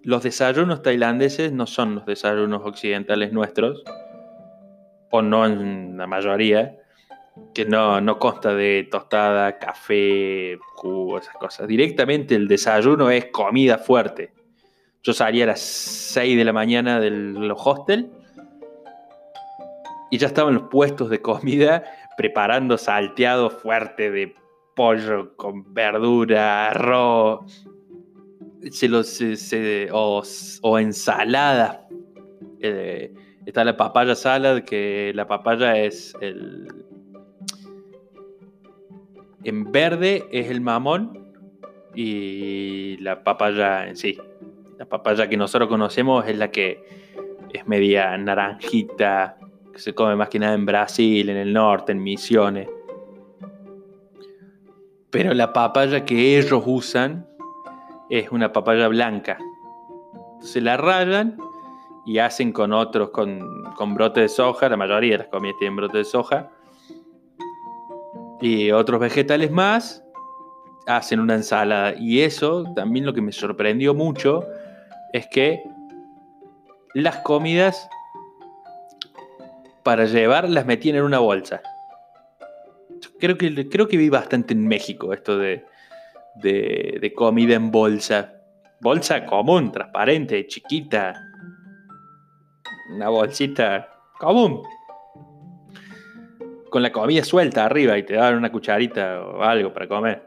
los 0.03 0.23
desayunos 0.23 0.81
tailandeses 0.81 1.51
no 1.51 1.67
son 1.67 1.95
los 1.95 2.05
desayunos 2.05 2.61
occidentales 2.63 3.33
nuestros, 3.33 3.83
o 5.11 5.21
no 5.21 5.45
en 5.45 5.97
la 5.97 6.07
mayoría, 6.07 6.77
que 7.53 7.65
no, 7.65 7.99
no 7.99 8.19
consta 8.19 8.55
de 8.55 8.87
tostada, 8.89 9.59
café, 9.59 10.57
jugo, 10.75 11.17
esas 11.17 11.35
cosas. 11.35 11.67
Directamente 11.67 12.35
el 12.35 12.47
desayuno 12.47 13.09
es 13.09 13.25
comida 13.25 13.77
fuerte. 13.77 14.31
Yo 15.03 15.11
salía 15.11 15.43
a 15.43 15.47
las 15.47 15.59
6 15.59 16.37
de 16.37 16.45
la 16.45 16.53
mañana 16.53 17.01
del 17.01 17.53
hostel 17.53 18.11
y 20.09 20.17
ya 20.19 20.27
estaban 20.27 20.53
los 20.53 20.63
puestos 20.69 21.09
de 21.09 21.21
comida 21.21 21.83
preparando 22.15 22.77
salteado 22.77 23.49
fuerte 23.49 24.09
de 24.09 24.35
pollo 24.75 25.35
con 25.35 25.73
verdura, 25.73 26.69
arroz, 26.69 27.65
se 28.71 28.87
los, 28.87 29.19
o, 29.91 30.79
ensalada. 30.79 31.87
Eh, 32.59 33.13
está 33.45 33.63
la 33.63 33.75
papaya 33.75 34.15
salad, 34.15 34.61
que 34.61 35.11
la 35.15 35.27
papaya 35.27 35.77
es 35.77 36.15
el... 36.21 36.67
En 39.43 39.71
verde 39.71 40.25
es 40.31 40.49
el 40.49 40.61
mamón 40.61 41.33
y 41.93 42.97
la 42.97 43.23
papaya 43.23 43.87
en 43.87 43.97
sí. 43.97 44.17
La 44.77 44.85
papaya 44.85 45.27
que 45.27 45.35
nosotros 45.35 45.67
conocemos 45.67 46.25
es 46.27 46.37
la 46.37 46.49
que 46.49 46.81
es 47.51 47.67
media 47.67 48.17
naranjita, 48.17 49.37
que 49.73 49.79
se 49.79 49.93
come 49.93 50.15
más 50.15 50.29
que 50.29 50.39
nada 50.39 50.53
en 50.53 50.65
Brasil, 50.65 51.29
en 51.29 51.37
el 51.37 51.51
norte, 51.51 51.91
en 51.91 52.01
Misiones. 52.01 52.69
Pero 55.13 55.35
la 55.35 55.53
papaya 55.53 56.05
que 56.05 56.39
ellos 56.39 56.63
usan 56.65 57.27
es 58.09 58.31
una 58.31 58.51
papaya 58.51 58.87
blanca. 58.87 59.37
Se 60.39 60.59
la 60.59 60.75
rayan 60.75 61.37
y 62.03 62.17
hacen 62.17 62.51
con 62.51 62.73
otros, 62.73 63.11
con, 63.11 63.63
con 63.75 63.93
brote 63.93 64.21
de 64.21 64.27
soja, 64.27 64.67
la 64.69 64.75
mayoría 64.75 65.11
de 65.11 65.17
las 65.19 65.27
comidas 65.27 65.57
tienen 65.59 65.75
brote 65.75 65.99
de 65.99 66.03
soja, 66.03 66.49
y 68.41 68.71
otros 68.71 68.99
vegetales 68.99 69.51
más, 69.51 70.03
hacen 70.87 71.19
una 71.19 71.35
ensalada. 71.35 71.93
Y 71.95 72.21
eso 72.21 72.63
también 72.75 73.05
lo 73.05 73.13
que 73.13 73.21
me 73.21 73.31
sorprendió 73.31 73.93
mucho 73.93 74.43
es 75.13 75.27
que 75.27 75.61
las 76.95 77.17
comidas 77.17 77.87
para 79.83 80.05
llevar 80.05 80.49
las 80.49 80.65
metían 80.65 80.95
en 80.95 81.03
una 81.03 81.19
bolsa. 81.19 81.61
Creo 83.23 83.37
que, 83.37 83.69
creo 83.69 83.87
que 83.87 83.95
vi 83.95 84.09
bastante 84.09 84.53
en 84.53 84.67
México 84.67 85.13
esto 85.13 85.37
de, 85.37 85.63
de, 86.35 87.13
comida 87.15 87.55
en 87.55 87.71
bolsa. 87.71 88.33
Bolsa 88.81 89.25
común, 89.25 89.71
transparente, 89.71 90.45
chiquita. 90.45 91.13
una 92.93 93.07
bolsita 93.07 93.87
común. 94.19 94.61
Con 96.69 96.83
la 96.83 96.91
comida 96.91 97.23
suelta 97.23 97.63
arriba 97.63 97.97
y 97.97 98.03
te 98.03 98.15
dan 98.15 98.35
una 98.35 98.51
cucharita 98.51 99.21
o 99.21 99.41
algo 99.41 99.71
para 99.71 99.87
comer. 99.87 100.21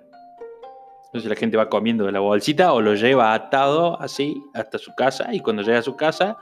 Entonces 1.08 1.28
la 1.28 1.36
gente 1.36 1.58
va 1.58 1.68
comiendo 1.68 2.06
de 2.06 2.12
la 2.12 2.20
bolsita 2.20 2.72
o 2.72 2.80
lo 2.80 2.94
lleva 2.94 3.34
atado 3.34 4.00
así 4.00 4.42
hasta 4.54 4.78
su 4.78 4.94
casa 4.94 5.34
y 5.34 5.40
cuando 5.40 5.60
llega 5.60 5.80
a 5.80 5.82
su 5.82 5.96
casa 5.96 6.38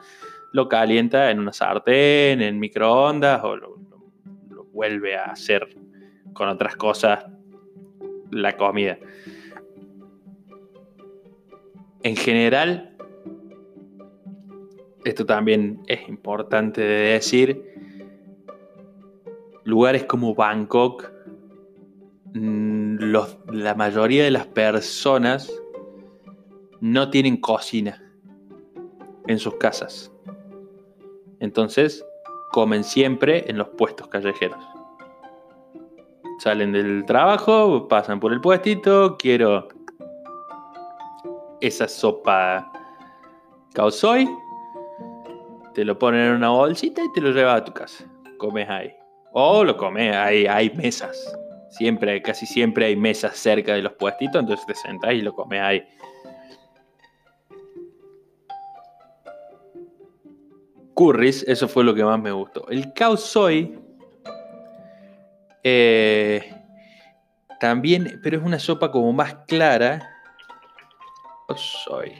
lo 0.52 0.68
calienta 0.68 1.32
en 1.32 1.40
una 1.40 1.52
sartén, 1.52 2.40
en 2.40 2.60
microondas 2.60 3.42
o 3.42 3.56
lo, 3.56 3.76
lo 4.50 4.64
vuelve 4.66 5.16
a 5.16 5.24
hacer 5.24 5.66
con 6.34 6.48
otras 6.48 6.76
cosas 6.76 7.24
la 8.30 8.56
comida. 8.56 8.98
En 12.02 12.16
general, 12.16 12.94
esto 15.04 15.24
también 15.24 15.80
es 15.86 16.08
importante 16.08 16.80
de 16.82 17.12
decir, 17.12 17.74
lugares 19.64 20.04
como 20.04 20.34
Bangkok, 20.34 21.10
mm, 22.34 22.96
la 23.52 23.74
mayoría 23.74 24.24
de 24.24 24.30
las 24.30 24.46
personas 24.46 25.50
no 26.80 27.08
tienen 27.10 27.38
cocina 27.38 28.02
en 29.26 29.38
sus 29.38 29.56
casas. 29.56 30.12
Entonces, 31.40 32.04
comen 32.52 32.84
siempre 32.84 33.44
en 33.48 33.56
los 33.58 33.68
puestos 33.70 34.08
callejeros. 34.08 34.73
Salen 36.38 36.72
del 36.72 37.04
trabajo, 37.06 37.88
pasan 37.88 38.20
por 38.20 38.32
el 38.32 38.40
puestito, 38.40 39.16
quiero 39.16 39.68
esa 41.60 41.88
sopa 41.88 42.70
soy 43.90 44.28
te 45.74 45.84
lo 45.84 45.98
ponen 45.98 46.20
en 46.20 46.32
una 46.34 46.50
bolsita 46.50 47.02
y 47.02 47.12
te 47.12 47.20
lo 47.20 47.32
llevas 47.32 47.60
a 47.60 47.64
tu 47.64 47.72
casa. 47.72 48.04
Comes 48.38 48.68
ahí. 48.68 48.94
O 49.32 49.64
lo 49.64 49.76
comes, 49.76 50.14
ahí 50.14 50.46
hay 50.46 50.70
mesas. 50.70 51.36
Siempre, 51.70 52.22
casi 52.22 52.46
siempre 52.46 52.86
hay 52.86 52.94
mesas 52.94 53.36
cerca 53.36 53.74
de 53.74 53.82
los 53.82 53.92
puestitos, 53.94 54.40
entonces 54.40 54.64
te 54.66 54.74
sentás 54.76 55.14
y 55.14 55.22
lo 55.22 55.32
comes 55.32 55.60
ahí. 55.60 55.82
Curris, 60.94 61.42
eso 61.48 61.66
fue 61.66 61.82
lo 61.82 61.92
que 61.92 62.04
más 62.04 62.20
me 62.20 62.30
gustó. 62.30 62.68
El 62.68 62.92
Khao 62.92 63.16
Soy 63.16 63.76
eh, 65.64 66.54
también, 67.58 68.20
pero 68.22 68.36
es 68.36 68.44
una 68.44 68.58
sopa 68.58 68.90
como 68.90 69.12
más 69.14 69.34
clara. 69.48 70.10
Soy. 71.56 72.12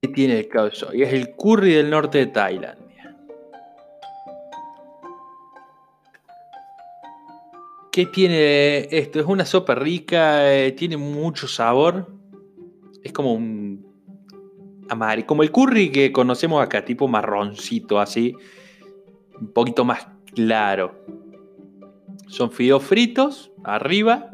¿Qué 0.00 0.08
tiene 0.08 0.38
el 0.38 0.48
Khao 0.48 0.70
Soy? 0.70 1.02
Es 1.02 1.12
el 1.12 1.34
curry 1.36 1.74
del 1.74 1.90
norte 1.90 2.18
de 2.18 2.26
Tailandia. 2.26 3.16
¿Qué 7.90 8.06
tiene 8.06 8.88
esto? 8.90 9.20
Es 9.20 9.26
una 9.26 9.44
sopa 9.44 9.74
rica, 9.74 10.50
eh, 10.54 10.72
tiene 10.72 10.96
mucho 10.96 11.46
sabor. 11.46 12.10
Es 13.02 13.12
como 13.12 13.34
un 13.34 13.86
amarillo, 14.88 15.26
como 15.26 15.42
el 15.42 15.50
curry 15.50 15.92
que 15.92 16.10
conocemos 16.10 16.62
acá, 16.62 16.84
tipo 16.84 17.06
marroncito 17.06 18.00
así 18.00 18.34
un 19.42 19.52
poquito 19.52 19.84
más 19.84 20.06
claro. 20.34 20.94
Son 22.28 22.50
fideos 22.50 22.84
fritos 22.84 23.50
arriba. 23.64 24.30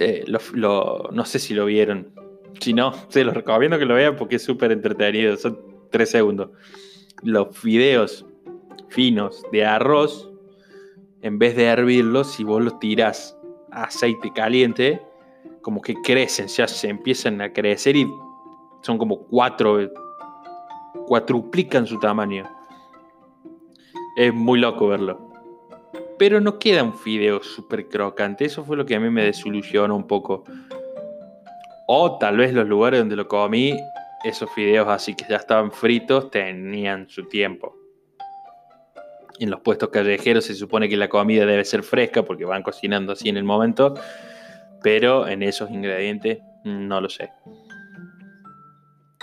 Eh, 0.00 0.24
no 0.56 1.24
sé 1.24 1.38
si 1.38 1.54
lo 1.54 1.66
vieron. 1.66 2.12
Si 2.58 2.74
no, 2.74 2.92
se 3.08 3.22
los 3.22 3.34
recomiendo 3.34 3.78
que 3.78 3.86
lo 3.86 3.94
vean 3.94 4.16
porque 4.16 4.36
es 4.36 4.42
súper 4.42 4.72
entretenido. 4.72 5.36
Son 5.36 5.58
tres 5.90 6.10
segundos. 6.10 6.50
Los 7.22 7.56
fideos 7.56 8.26
finos 8.88 9.44
de 9.52 9.64
arroz, 9.64 10.28
en 11.22 11.38
vez 11.38 11.54
de 11.54 11.64
hervirlos, 11.64 12.32
si 12.32 12.42
vos 12.42 12.60
los 12.60 12.80
tiras 12.80 13.38
a 13.70 13.84
aceite 13.84 14.32
caliente, 14.34 15.00
como 15.62 15.80
que 15.80 15.94
crecen, 15.94 16.48
ya 16.48 16.66
se 16.66 16.88
empiezan 16.88 17.40
a 17.40 17.52
crecer 17.52 17.94
y 17.94 18.08
son 18.82 18.98
como 18.98 19.26
cuatro 19.26 19.78
cuatruplican 21.06 21.86
su 21.86 21.98
tamaño. 21.98 22.44
Es 24.16 24.34
muy 24.34 24.60
loco 24.60 24.88
verlo. 24.88 25.30
Pero 26.18 26.40
no 26.40 26.58
queda 26.58 26.82
un 26.82 26.94
fideo 26.94 27.42
súper 27.42 27.88
crocante. 27.88 28.44
Eso 28.44 28.64
fue 28.64 28.76
lo 28.76 28.84
que 28.84 28.94
a 28.94 29.00
mí 29.00 29.08
me 29.08 29.24
desilusionó 29.24 29.96
un 29.96 30.06
poco. 30.06 30.44
O 31.86 32.18
tal 32.18 32.36
vez 32.36 32.52
los 32.52 32.68
lugares 32.68 33.00
donde 33.00 33.16
lo 33.16 33.26
comí, 33.26 33.76
esos 34.22 34.50
fideos 34.52 34.86
así 34.88 35.14
que 35.14 35.24
ya 35.28 35.36
estaban 35.36 35.72
fritos, 35.72 36.30
tenían 36.30 37.08
su 37.08 37.26
tiempo. 37.26 37.76
En 39.38 39.50
los 39.50 39.60
puestos 39.60 39.88
callejeros 39.88 40.44
se 40.44 40.54
supone 40.54 40.88
que 40.88 40.96
la 40.98 41.08
comida 41.08 41.46
debe 41.46 41.64
ser 41.64 41.82
fresca 41.82 42.22
porque 42.22 42.44
van 42.44 42.62
cocinando 42.62 43.12
así 43.12 43.28
en 43.30 43.38
el 43.38 43.44
momento. 43.44 43.94
Pero 44.82 45.26
en 45.26 45.42
esos 45.42 45.70
ingredientes 45.70 46.40
no 46.64 47.00
lo 47.00 47.08
sé. 47.08 47.30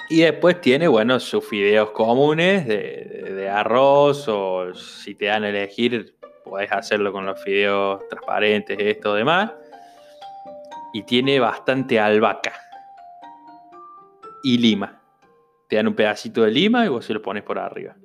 Y 0.10 0.22
después 0.22 0.62
tiene, 0.62 0.88
bueno, 0.88 1.20
sus 1.20 1.46
fideos 1.46 1.92
comunes 1.92 2.66
de, 2.66 3.50
arroz 3.50 4.28
o 4.28 4.74
si 4.74 5.16
te 5.16 5.26
dan 5.26 5.44
a 5.44 5.50
elegir, 5.50 6.16
podés 6.44 6.72
hacerlo 6.72 7.12
con 7.12 7.26
los 7.26 7.42
fideos 7.44 8.08
transparentes, 8.08 8.78
esto, 8.80 9.14
demás. 9.16 9.52
Y 10.94 11.04
tiene 11.04 11.40
bastante 11.40 12.00
albahaca 12.00 12.54
y 14.44 14.58
lima. 14.58 15.02
Te 15.68 15.76
dan 15.76 15.88
un 15.88 15.96
pedacito 15.96 16.44
de 16.44 16.52
lima 16.52 16.86
y 16.86 16.90
vos 16.90 17.04
se 17.06 17.14
lo 17.14 17.22
pones 17.22 17.44
por 17.44 17.60
arriba. 17.60 17.96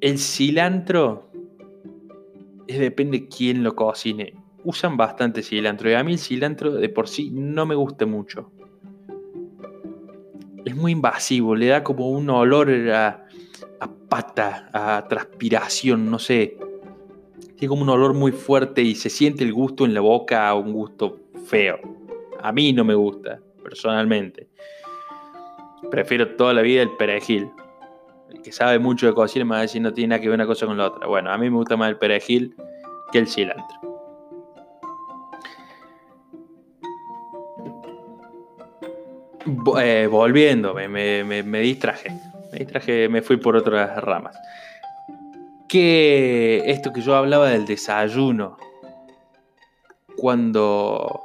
El 0.00 0.18
cilantro 0.18 1.30
depende 2.66 3.28
quién 3.28 3.62
lo 3.62 3.74
cocine 3.74 4.43
usan 4.64 4.96
bastante 4.96 5.42
cilantro. 5.42 5.90
Y 5.90 5.94
a 5.94 6.02
mí 6.02 6.12
el 6.12 6.18
cilantro 6.18 6.72
de 6.72 6.88
por 6.88 7.08
sí 7.08 7.30
no 7.30 7.66
me 7.66 7.74
gusta 7.74 8.06
mucho. 8.06 8.50
Es 10.64 10.74
muy 10.74 10.92
invasivo, 10.92 11.54
le 11.54 11.66
da 11.66 11.84
como 11.84 12.08
un 12.10 12.28
olor 12.30 12.70
a, 12.90 13.26
a 13.80 13.90
pata, 14.08 14.68
a 14.72 15.06
transpiración, 15.08 16.10
no 16.10 16.18
sé. 16.18 16.56
Tiene 17.56 17.68
como 17.68 17.82
un 17.82 17.90
olor 17.90 18.14
muy 18.14 18.32
fuerte 18.32 18.82
y 18.82 18.94
se 18.94 19.10
siente 19.10 19.44
el 19.44 19.52
gusto 19.52 19.84
en 19.84 19.94
la 19.94 20.00
boca, 20.00 20.52
un 20.54 20.72
gusto 20.72 21.20
feo. 21.46 21.78
A 22.40 22.50
mí 22.52 22.72
no 22.72 22.84
me 22.84 22.94
gusta, 22.94 23.40
personalmente. 23.62 24.48
Prefiero 25.90 26.34
toda 26.36 26.54
la 26.54 26.62
vida 26.62 26.82
el 26.82 26.90
perejil. 26.96 27.50
El 28.30 28.40
que 28.40 28.52
sabe 28.52 28.78
mucho 28.78 29.06
de 29.06 29.12
cocina 29.12 29.44
me 29.44 29.52
va 29.52 29.58
a 29.58 29.62
decir 29.62 29.82
no 29.82 29.92
tiene 29.92 30.08
nada 30.08 30.20
que 30.20 30.28
ver 30.28 30.36
una 30.36 30.46
cosa 30.46 30.66
con 30.66 30.76
la 30.76 30.86
otra. 30.86 31.06
Bueno, 31.06 31.30
a 31.30 31.38
mí 31.38 31.50
me 31.50 31.56
gusta 31.56 31.76
más 31.76 31.90
el 31.90 31.98
perejil 31.98 32.54
que 33.12 33.18
el 33.18 33.28
cilantro. 33.28 33.83
Eh, 39.78 40.08
volviendo, 40.10 40.74
me, 40.74 41.60
distraje. 41.60 42.10
Me 42.52 42.58
distraje, 42.58 43.08
me 43.08 43.22
fui 43.22 43.36
por 43.36 43.56
otras 43.56 44.02
ramas. 44.02 44.36
Que 45.68 46.62
esto 46.66 46.92
que 46.92 47.00
yo 47.00 47.14
hablaba 47.14 47.48
del 47.50 47.66
desayuno. 47.66 48.56
Cuando. 50.16 51.20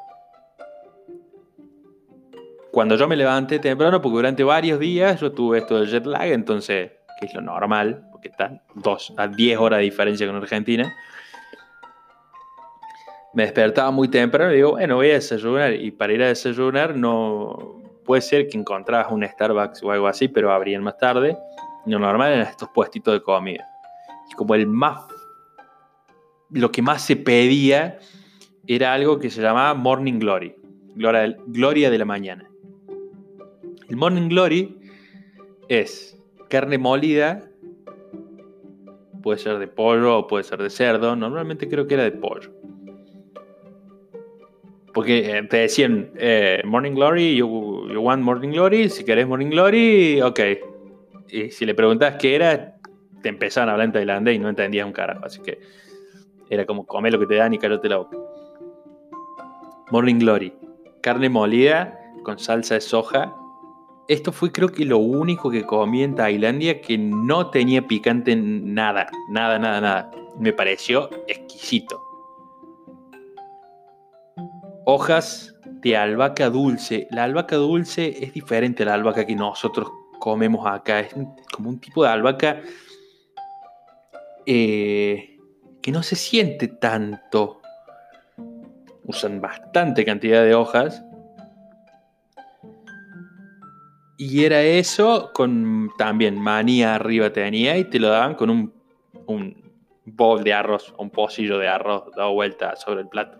Cuando 2.71 2.95
yo 2.95 3.07
me 3.07 3.15
levanté 3.15 3.59
temprano, 3.59 4.01
porque 4.01 4.17
durante 4.17 4.43
varios 4.43 4.79
días 4.79 5.19
yo 5.19 5.31
tuve 5.31 5.59
esto 5.59 5.79
del 5.79 5.89
jet 5.89 6.05
lag, 6.05 6.27
entonces, 6.27 6.91
que 7.19 7.25
es 7.25 7.33
lo 7.33 7.41
normal, 7.41 8.07
porque 8.11 8.27
están 8.27 8.61
dos 8.75 9.11
a 9.17 9.27
10 9.27 9.57
horas 9.57 9.79
de 9.79 9.85
diferencia 9.85 10.27
con 10.27 10.35
Argentina. 10.35 10.93
Me 13.33 13.43
despertaba 13.43 13.91
muy 13.91 14.07
temprano 14.07 14.51
y 14.51 14.57
digo, 14.57 14.71
bueno, 14.71 14.95
voy 14.95 15.09
a 15.11 15.13
desayunar. 15.13 15.73
Y 15.73 15.91
para 15.91 16.13
ir 16.13 16.23
a 16.23 16.27
desayunar 16.27 16.95
no, 16.95 17.78
puede 18.09 18.23
ser 18.23 18.47
que 18.47 18.57
encontrabas 18.57 19.11
un 19.11 19.23
Starbucks 19.23 19.83
o 19.83 19.91
algo 19.91 20.07
así, 20.07 20.27
pero 20.27 20.51
abrían 20.51 20.81
más 20.81 20.97
tarde. 20.97 21.37
Lo 21.85 21.99
normal 21.99 22.31
eran 22.31 22.47
estos 22.47 22.67
puestitos 22.69 23.13
de 23.13 23.21
comida. 23.21 23.63
Y 24.31 24.33
como 24.33 24.55
el 24.55 24.65
más. 24.65 25.03
Lo 26.49 26.71
que 26.71 26.81
más 26.81 27.03
se 27.03 27.17
pedía 27.17 27.99
era 28.65 28.93
algo 28.93 29.19
que 29.19 29.29
se 29.29 29.43
llamaba 29.43 29.75
Morning 29.75 30.17
Glory. 30.17 30.55
Gloria 30.95 31.91
de 31.91 31.97
la 31.99 32.05
mañana. 32.05 32.49
El 33.87 33.95
Morning 33.95 34.27
Glory 34.27 34.75
es 35.67 36.17
carne 36.49 36.79
molida, 36.79 37.43
puede 39.21 39.37
ser 39.37 39.59
de 39.59 39.67
pollo 39.67 40.17
o 40.17 40.25
puede 40.25 40.45
ser 40.45 40.63
de 40.63 40.71
cerdo. 40.71 41.15
Normalmente 41.15 41.69
creo 41.69 41.85
que 41.85 41.93
era 41.93 42.05
de 42.05 42.13
pollo 42.13 42.49
porque 44.99 45.37
eh, 45.37 45.43
te 45.43 45.57
decían, 45.57 46.11
eh, 46.17 46.61
Morning 46.65 46.93
Glory, 46.93 47.35
you, 47.35 47.78
want 47.97 48.23
Morning 48.23 48.49
Glory, 48.51 48.89
si 48.89 49.03
querés 49.03 49.27
Morning 49.27 49.49
Glory, 49.49 50.21
ok. 50.21 50.39
Y 51.29 51.51
si 51.51 51.65
le 51.65 51.75
preguntas 51.75 52.15
qué 52.19 52.35
era, 52.35 52.75
te 53.21 53.29
empezaban 53.29 53.69
a 53.69 53.73
hablar 53.73 53.85
en 53.85 53.93
tailandés 53.93 54.35
y 54.35 54.39
no 54.39 54.49
entendías 54.49 54.85
un 54.85 54.93
carajo. 54.93 55.25
Así 55.25 55.41
que 55.41 55.59
era 56.49 56.65
como 56.65 56.85
comer 56.85 57.13
lo 57.13 57.19
que 57.19 57.27
te 57.27 57.35
dan 57.35 57.53
y 57.53 57.57
cállate 57.57 57.89
la 57.89 57.97
boca. 57.97 58.17
Morning 59.91 60.19
Glory. 60.19 60.53
Carne 61.01 61.29
molida 61.29 61.97
con 62.23 62.39
salsa 62.39 62.75
de 62.75 62.81
soja. 62.81 63.33
Esto 64.07 64.31
fue 64.31 64.51
creo 64.51 64.69
que 64.69 64.85
lo 64.85 64.97
único 64.97 65.51
que 65.51 65.63
comí 65.65 66.03
en 66.03 66.15
Tailandia 66.15 66.81
que 66.81 66.97
no 66.97 67.49
tenía 67.51 67.87
picante 67.87 68.35
nada, 68.35 69.07
nada, 69.29 69.59
nada, 69.59 69.81
nada. 69.81 70.11
Me 70.39 70.51
pareció 70.51 71.09
exquisito. 71.27 72.01
Hojas 74.85 75.58
de 75.81 75.97
albahaca 75.97 76.49
dulce. 76.49 77.07
La 77.11 77.23
albahaca 77.23 77.55
dulce 77.55 78.23
es 78.23 78.33
diferente 78.33 78.83
a 78.83 78.87
la 78.87 78.93
albahaca 78.95 79.25
que 79.25 79.35
nosotros 79.35 79.89
comemos 80.19 80.65
acá. 80.67 80.99
Es 80.99 81.15
como 81.51 81.69
un 81.69 81.79
tipo 81.79 82.03
de 82.03 82.09
albahaca 82.09 82.61
eh, 84.45 85.37
que 85.81 85.91
no 85.91 86.03
se 86.03 86.15
siente 86.15 86.67
tanto. 86.67 87.61
Usan 89.05 89.41
bastante 89.41 90.05
cantidad 90.05 90.43
de 90.43 90.53
hojas. 90.53 91.03
Y 94.17 94.43
era 94.43 94.61
eso 94.61 95.31
con 95.33 95.91
también 95.97 96.37
maní 96.37 96.83
arriba 96.83 97.31
tenía 97.31 97.77
y 97.77 97.85
te 97.85 97.99
lo 97.99 98.09
daban 98.09 98.35
con 98.35 98.49
un, 98.49 98.73
un 99.27 99.71
bol 100.03 100.43
de 100.43 100.53
arroz, 100.53 100.93
un 100.97 101.09
pocillo 101.09 101.57
de 101.57 101.69
arroz 101.69 102.11
dado 102.17 102.33
vuelta 102.33 102.75
sobre 102.75 103.01
el 103.01 103.07
plato. 103.07 103.37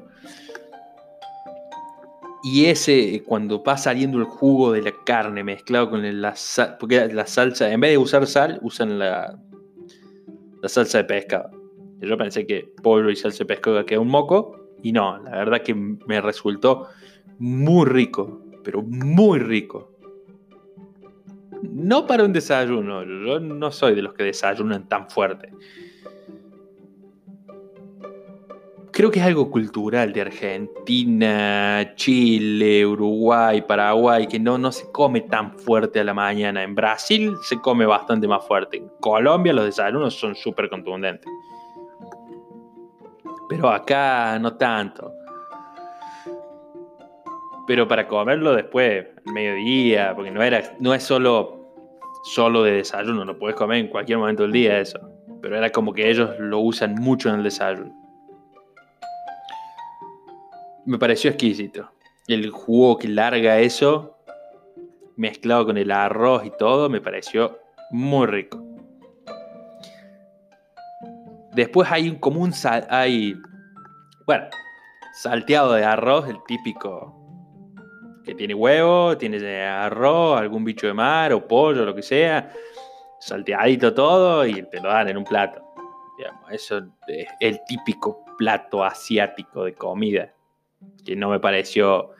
Y 2.42 2.66
ese, 2.66 3.24
cuando 3.26 3.62
va 3.62 3.78
saliendo 3.78 4.18
el 4.18 4.24
jugo 4.24 4.72
de 4.72 4.82
la 4.82 4.94
carne 5.06 5.44
mezclado 5.44 5.90
con 5.90 6.22
la 6.22 6.36
sal, 6.36 6.78
porque 6.80 7.08
la 7.14 7.26
salsa, 7.26 7.72
en 7.72 7.82
vez 7.82 7.92
de 7.92 7.98
usar 7.98 8.26
sal, 8.28 8.60
usan 8.62 8.98
la, 8.98 9.38
la 10.62 10.70
salsa 10.70 11.00
de 11.00 11.04
pescado. 11.04 11.50
Yo 12.00 12.18
pensé 12.18 12.48
que 12.48 12.72
pollo 12.82 13.10
y 13.10 13.16
salsa 13.16 13.40
de 13.40 13.46
pescado 13.46 13.86
queda 13.86 14.00
un 14.00 14.08
moco, 14.08 14.56
y 14.82 14.94
no, 14.94 15.22
la 15.24 15.32
verdad 15.32 15.62
que 15.62 15.76
me 15.76 16.22
resultó 16.22 16.88
muy 17.40 17.86
rico, 17.86 18.42
pero 18.64 18.82
muy 18.82 19.40
rico. 19.40 19.92
No 21.62 22.08
para 22.08 22.24
un 22.24 22.32
desayuno, 22.32 23.04
yo 23.04 23.40
no 23.42 23.72
soy 23.72 23.96
de 23.96 24.02
los 24.02 24.14
que 24.14 24.24
desayunan 24.24 24.88
tan 24.88 25.10
fuerte. 25.10 25.52
Creo 29.00 29.12
que 29.12 29.20
es 29.20 29.26
algo 29.26 29.50
cultural 29.50 30.12
de 30.12 30.20
Argentina, 30.20 31.94
Chile, 31.96 32.86
Uruguay, 32.86 33.62
Paraguay, 33.62 34.28
que 34.28 34.42
no, 34.42 34.58
no 34.58 34.74
se 34.74 34.92
come 34.92 35.22
tan 35.22 35.58
fuerte 35.58 36.02
a 36.02 36.04
la 36.04 36.14
mañana. 36.14 36.64
En 36.64 36.76
Brasil 36.76 37.34
se 37.44 37.62
come 37.62 37.86
bastante 37.86 38.28
más 38.28 38.46
fuerte. 38.46 38.76
En 38.76 38.90
Colombia 39.00 39.54
los 39.54 39.64
desayunos 39.64 40.20
son 40.20 40.36
súper 40.36 40.70
contundentes. 40.70 41.32
Pero 43.48 43.70
acá 43.70 44.38
no 44.38 44.58
tanto. 44.58 45.14
Pero 47.68 47.88
para 47.88 48.06
comerlo 48.06 48.54
después, 48.54 49.06
al 49.26 49.34
mediodía, 49.34 50.14
porque 50.14 50.30
no, 50.30 50.44
era, 50.44 50.76
no 50.82 50.94
es 50.94 51.04
solo, 51.04 51.72
solo 52.26 52.64
de 52.64 52.74
desayuno, 52.74 53.24
lo 53.24 53.40
puedes 53.40 53.56
comer 53.56 53.78
en 53.78 53.88
cualquier 53.88 54.18
momento 54.18 54.44
del 54.44 54.52
día 54.52 54.78
eso. 54.78 55.00
Pero 55.42 55.56
era 55.56 55.70
como 55.70 55.94
que 55.94 56.10
ellos 56.10 56.32
lo 56.38 56.60
usan 56.60 56.96
mucho 56.96 57.30
en 57.30 57.36
el 57.36 57.44
desayuno 57.44 58.09
me 60.90 60.98
pareció 60.98 61.30
exquisito. 61.30 61.92
El 62.28 62.50
jugo 62.50 62.98
que 62.98 63.08
larga 63.08 63.60
eso, 63.60 64.18
mezclado 65.18 65.68
con 65.68 65.78
el 65.78 65.92
arroz 65.92 66.44
y 66.46 66.52
todo, 66.58 66.90
me 66.90 67.00
pareció 67.00 67.60
muy 67.92 68.26
rico. 68.26 68.60
Después 71.54 71.92
hay 71.92 72.10
un 72.10 72.16
común 72.16 72.54
hay 72.90 73.36
bueno, 74.26 74.46
salteado 75.14 75.74
de 75.74 75.86
arroz, 75.86 76.28
el 76.28 76.38
típico 76.48 77.16
que 78.26 78.34
tiene 78.34 78.56
huevo, 78.56 79.16
tiene 79.16 79.64
arroz, 79.64 80.40
algún 80.40 80.64
bicho 80.64 80.88
de 80.88 80.94
mar 80.96 81.34
o 81.34 81.48
pollo, 81.48 81.86
lo 81.86 81.94
que 81.94 82.02
sea, 82.02 82.52
salteadito 83.20 83.94
todo 83.94 84.44
y 84.44 84.64
te 84.64 84.82
lo 84.82 84.90
dan 84.90 85.10
en 85.10 85.18
un 85.18 85.24
plato. 85.24 85.62
eso 86.50 86.82
es 87.08 87.28
el 87.40 87.60
típico 87.68 88.26
plato 88.40 88.84
asiático 88.84 89.66
de 89.66 89.76
comida 89.76 90.34
que 91.06 91.16
no 91.16 91.30
me 91.30 91.40
pareció 91.40 92.12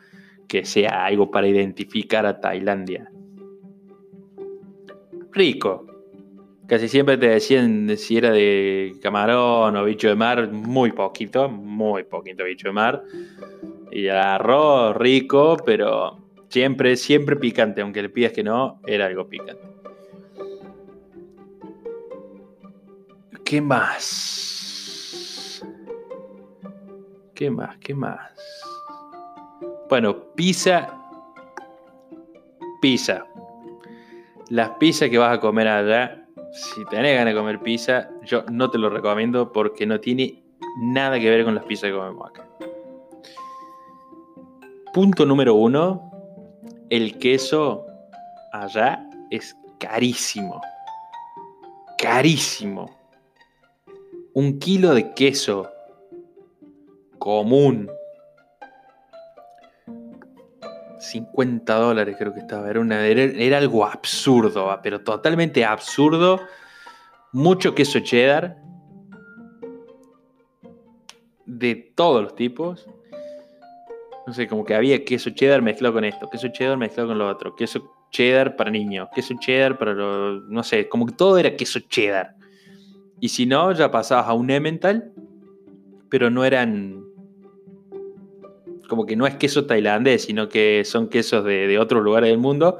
que 0.48 0.64
sea 0.64 1.04
algo 1.04 1.30
para 1.30 1.46
identificar 1.46 2.26
a 2.26 2.40
Tailandia. 2.40 3.10
Rico. 5.32 5.86
Casi 6.66 6.88
siempre 6.88 7.18
te 7.18 7.28
decían 7.28 7.96
si 7.96 8.16
era 8.16 8.30
de 8.30 8.94
camarón 9.02 9.76
o 9.76 9.84
bicho 9.84 10.08
de 10.08 10.14
mar, 10.14 10.50
muy 10.52 10.92
poquito, 10.92 11.48
muy 11.48 12.04
poquito 12.04 12.44
bicho 12.44 12.68
de 12.68 12.72
mar. 12.72 13.02
Y 13.90 14.08
arroz 14.08 14.96
rico, 14.96 15.56
pero 15.64 16.18
siempre, 16.48 16.96
siempre 16.96 17.36
picante, 17.36 17.80
aunque 17.80 18.02
le 18.02 18.08
pidas 18.08 18.32
que 18.32 18.44
no, 18.44 18.80
era 18.86 19.06
algo 19.06 19.28
picante. 19.28 19.62
¿Qué 23.44 23.60
más? 23.60 25.64
¿Qué 27.34 27.50
más? 27.50 27.78
¿Qué 27.78 27.94
más? 27.94 28.39
Bueno, 29.90 30.16
pizza. 30.36 30.88
Pizza. 32.80 33.26
Las 34.48 34.70
pizzas 34.78 35.10
que 35.10 35.18
vas 35.18 35.36
a 35.36 35.40
comer 35.40 35.66
allá, 35.66 36.28
si 36.52 36.84
tenés 36.84 37.16
ganas 37.16 37.34
de 37.34 37.40
comer 37.40 37.58
pizza, 37.58 38.08
yo 38.22 38.44
no 38.52 38.70
te 38.70 38.78
lo 38.78 38.88
recomiendo 38.88 39.50
porque 39.50 39.86
no 39.86 39.98
tiene 39.98 40.44
nada 40.80 41.18
que 41.18 41.28
ver 41.28 41.44
con 41.44 41.56
las 41.56 41.64
pizzas 41.64 41.90
que 41.90 41.96
comemos 41.96 42.30
acá. 42.30 42.48
Punto 44.94 45.26
número 45.26 45.56
uno, 45.56 46.12
el 46.88 47.18
queso 47.18 47.84
allá 48.52 49.04
es 49.30 49.56
carísimo. 49.80 50.60
Carísimo. 51.98 52.96
Un 54.34 54.60
kilo 54.60 54.94
de 54.94 55.12
queso 55.14 55.68
común 57.18 57.90
50 61.00 61.74
dólares 61.74 62.16
creo 62.18 62.32
que 62.34 62.40
estaba. 62.40 62.68
Era, 62.68 62.80
una, 62.80 63.06
era, 63.06 63.58
algo 63.58 63.84
absurdo, 63.84 64.70
ah, 64.70 64.80
pero 64.82 65.00
totalmente 65.00 65.64
absurdo. 65.64 66.40
Mucho 67.32 67.74
queso 67.74 68.00
cheddar. 68.00 68.58
De 71.46 71.74
todos 71.74 72.22
los 72.22 72.34
tipos. 72.34 72.86
No 74.26 74.34
sé, 74.34 74.46
como 74.46 74.64
que 74.64 74.74
había 74.74 75.04
queso 75.04 75.30
cheddar 75.30 75.62
mezclado 75.62 75.94
con 75.94 76.04
esto, 76.04 76.28
queso 76.30 76.48
cheddar 76.48 76.76
mezclado 76.76 77.08
con 77.08 77.18
lo 77.18 77.28
otro, 77.28 77.56
queso 77.56 77.90
cheddar 78.10 78.54
para 78.54 78.70
niños, 78.70 79.08
queso 79.14 79.34
cheddar 79.40 79.78
para 79.78 79.94
los... 79.94 80.44
No 80.48 80.62
sé, 80.62 80.88
como 80.88 81.06
que 81.06 81.14
todo 81.14 81.38
era 81.38 81.56
queso 81.56 81.80
cheddar. 81.80 82.36
Y 83.18 83.30
si 83.30 83.46
no, 83.46 83.72
ya 83.72 83.90
pasabas 83.90 84.28
a 84.28 84.34
un 84.34 84.50
Emmental, 84.50 85.12
pero 86.08 86.30
no 86.30 86.44
eran 86.44 87.09
como 88.90 89.06
que 89.06 89.14
no 89.14 89.24
es 89.24 89.36
queso 89.36 89.66
tailandés, 89.66 90.24
sino 90.24 90.48
que 90.48 90.82
son 90.84 91.08
quesos 91.08 91.44
de, 91.44 91.78
otros 91.78 92.02
lugares 92.02 92.28
del 92.28 92.38
mundo. 92.38 92.78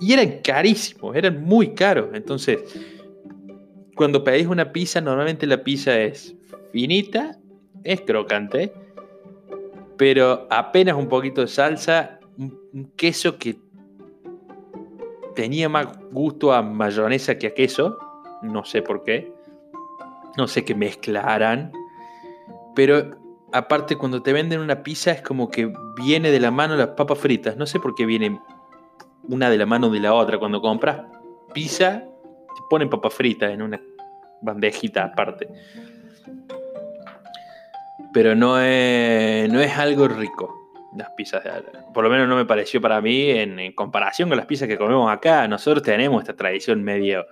Y 0.00 0.14
eran 0.14 0.40
carísimos, 0.42 1.14
eran 1.14 1.42
muy 1.42 1.74
caros. 1.74 2.08
Entonces, 2.14 2.60
cuando 3.94 4.24
pedís 4.24 4.46
una 4.46 4.72
pizza, 4.72 5.02
normalmente 5.02 5.46
la 5.46 5.62
pizza 5.62 6.00
es 6.00 6.34
finita, 6.72 7.38
es 7.84 8.00
crocante, 8.00 8.72
pero 9.98 10.46
apenas 10.48 10.96
un 10.96 11.08
poquito 11.08 11.42
de 11.42 11.48
salsa, 11.48 12.18
un, 12.38 12.90
queso 12.96 13.36
que 13.36 13.58
tenía 15.34 15.68
más 15.68 15.88
gusto 16.10 16.54
a 16.54 16.62
mayonesa 16.62 17.36
que 17.36 17.48
a 17.48 17.54
queso, 17.54 17.98
no 18.42 18.64
sé 18.64 18.80
por 18.80 19.04
qué, 19.04 19.30
no 20.38 20.48
sé 20.48 20.64
qué 20.64 20.74
mezclaran, 20.74 21.70
pero 22.74 23.27
aparte 23.52 23.96
cuando 23.96 24.22
te 24.22 24.32
venden 24.32 24.60
una 24.60 24.82
pizza 24.82 25.10
es 25.10 25.22
como 25.22 25.50
que 25.50 25.72
viene 25.96 26.30
de 26.30 26.40
la 26.40 26.50
mano 26.50 26.76
las 26.76 26.88
papas 26.88 27.18
fritas. 27.18 27.56
No 27.56 27.66
sé 27.66 27.80
por 27.80 27.94
qué 27.94 28.06
viene 28.06 28.40
una 29.24 29.50
de 29.50 29.58
la 29.58 29.66
mano 29.66 29.88
de 29.90 30.00
la 30.00 30.14
otra. 30.14 30.38
Cuando 30.38 30.60
compras 30.60 31.02
pizza, 31.52 32.00
te 32.00 32.62
ponen 32.68 32.90
papas 32.90 33.14
fritas 33.14 33.50
en 33.50 33.62
una 33.62 33.80
bandejita 34.42 35.04
aparte. 35.04 35.48
Pero 38.12 38.34
no 38.34 38.60
es, 38.60 39.50
no 39.50 39.60
es 39.60 39.76
algo 39.76 40.08
rico 40.08 40.54
las 40.96 41.10
pizzas 41.10 41.44
de 41.44 41.50
Por 41.92 42.02
lo 42.02 42.10
menos 42.10 42.26
no 42.26 42.34
me 42.34 42.46
pareció 42.46 42.80
para 42.80 43.00
mí 43.00 43.30
en, 43.30 43.72
comparación 43.72 44.28
con 44.28 44.38
las 44.38 44.46
pizzas 44.46 44.68
que 44.68 44.78
comemos 44.78 45.10
acá. 45.12 45.46
Nosotros 45.46 45.82
tenemos 45.82 46.22
esta 46.22 46.34
tradición 46.34 46.82
medio 46.82 47.26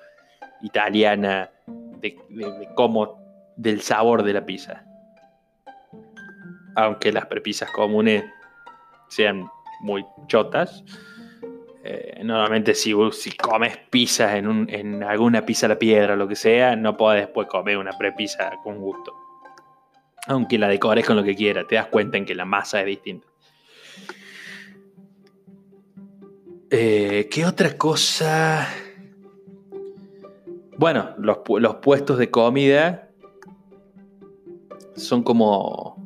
italiana 0.63 1.51
de, 1.67 2.17
de 2.29 2.69
cómo 2.75 3.19
del 3.57 3.81
sabor 3.81 4.23
de 4.23 4.35
la 4.35 4.45
pizza 4.45 4.85
aunque 6.77 7.11
las 7.11 7.27
prepisas 7.27 7.71
comunes 7.73 8.25
sean 9.09 9.49
muy 9.81 10.05
chotas. 10.29 10.85
Eh, 11.83 12.21
normalmente 12.23 12.75
si, 12.75 12.93
si, 13.13 13.33
comes 13.33 13.77
pizzas 13.91 14.35
en, 14.35 14.67
en, 14.69 15.03
alguna 15.03 15.47
pizza 15.47 15.67
a 15.67 15.71
la 15.71 15.79
piedra 15.79 16.15
o 16.15 16.17
lo 16.17 16.29
que 16.29 16.37
sea, 16.37 16.77
no 16.77 16.97
puedes 16.97 17.27
después 17.27 17.49
comer 17.49 17.79
una 17.79 17.97
prepisa 17.97 18.53
con 18.63 18.79
gusto. 18.79 19.15
Aunque 20.27 20.59
la 20.59 20.69
decores 20.69 21.07
con 21.07 21.17
lo 21.17 21.23
que 21.23 21.35
quiera, 21.35 21.67
te 21.67 21.77
das 21.77 21.87
cuenta 21.87 22.19
en 22.19 22.27
que 22.27 22.35
la 22.35 22.45
masa 22.45 22.81
es 22.81 22.87
distinta. 22.87 23.27
Eh, 26.71 27.29
¿Qué 27.31 27.47
otra 27.47 27.79
cosa? 27.79 28.69
Bueno, 30.77 31.15
los, 31.17 31.39
los, 31.59 31.77
puestos 31.77 32.19
de 32.19 32.31
comida 32.31 33.09
son 34.97 35.23
como 35.23 36.06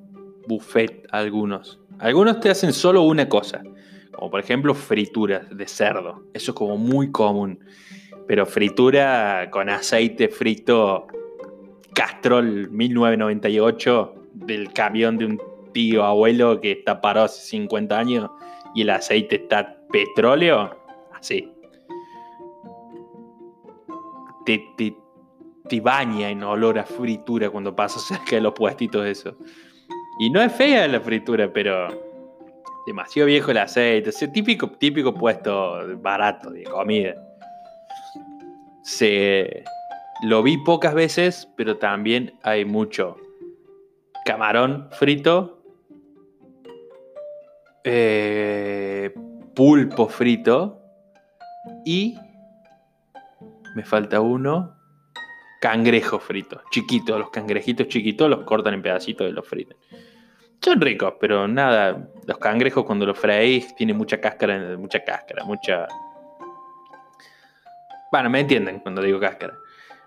buffet 0.50 1.06
algunos. 1.10 1.80
Algunos 2.00 2.40
te 2.40 2.50
hacen 2.50 2.72
solo 2.72 3.02
una 3.02 3.28
cosa, 3.28 3.62
como 4.12 4.30
por 4.30 4.40
ejemplo 4.40 4.74
frituras 4.74 5.48
de 5.50 5.66
cerdo. 5.68 6.24
Eso 6.34 6.50
es 6.50 6.56
como 6.56 6.76
muy 6.76 7.12
común. 7.12 7.60
Pero 8.26 8.46
fritura 8.46 9.48
con 9.50 9.68
aceite 9.68 10.28
frito 10.28 11.06
Castrol 11.94 12.70
1998 12.70 14.14
del 14.32 14.72
camión 14.72 15.18
de 15.18 15.26
un 15.26 15.40
tío 15.72 16.04
abuelo 16.04 16.60
que 16.60 16.72
está 16.72 17.00
parado 17.00 17.26
hace 17.26 17.42
50 17.42 17.98
años 17.98 18.30
y 18.74 18.82
el 18.82 18.90
aceite 18.90 19.36
está 19.36 19.76
petróleo, 19.90 20.76
así. 21.12 21.52
Te, 24.44 24.64
te, 24.76 25.80
baña 25.80 26.30
en 26.30 26.42
olor 26.42 26.80
a 26.80 26.84
fritura 26.84 27.50
cuando 27.50 27.76
pasas 27.76 28.02
cerca 28.02 28.36
de 28.36 28.40
los 28.40 28.52
puestitos 28.52 29.04
de 29.04 29.10
eso. 29.12 29.36
Y 30.20 30.28
no 30.28 30.42
es 30.42 30.52
fea 30.52 30.86
la 30.86 31.00
fritura, 31.00 31.50
pero 31.50 31.88
demasiado 32.86 33.26
viejo 33.26 33.52
el 33.52 33.56
aceite. 33.56 34.12
Típico, 34.28 34.68
típico 34.72 35.14
puesto 35.14 35.96
barato 35.96 36.50
de 36.50 36.64
comida. 36.64 37.14
Se, 38.82 39.64
lo 40.22 40.42
vi 40.42 40.58
pocas 40.58 40.92
veces, 40.92 41.48
pero 41.56 41.78
también 41.78 42.34
hay 42.42 42.66
mucho 42.66 43.16
camarón 44.26 44.88
frito, 44.90 45.62
eh, 47.84 49.14
pulpo 49.54 50.06
frito 50.06 50.82
y 51.86 52.14
me 53.74 53.84
falta 53.84 54.20
uno, 54.20 54.76
cangrejo 55.62 56.18
frito, 56.18 56.60
chiquito, 56.70 57.18
los 57.18 57.30
cangrejitos 57.30 57.88
chiquitos 57.88 58.28
los 58.28 58.42
cortan 58.44 58.74
en 58.74 58.82
pedacitos 58.82 59.26
y 59.26 59.32
los 59.32 59.48
fritan. 59.48 59.78
Son 60.62 60.80
ricos, 60.80 61.14
pero 61.18 61.48
nada, 61.48 62.08
los 62.26 62.38
cangrejos 62.38 62.84
cuando 62.84 63.06
los 63.06 63.18
freís 63.18 63.74
tienen 63.76 63.96
mucha 63.96 64.20
cáscara, 64.20 64.76
mucha 64.76 65.02
cáscara, 65.02 65.44
mucha... 65.44 65.88
Bueno, 68.12 68.28
me 68.28 68.40
entienden 68.40 68.80
cuando 68.80 69.00
digo 69.00 69.18
cáscara. 69.18 69.54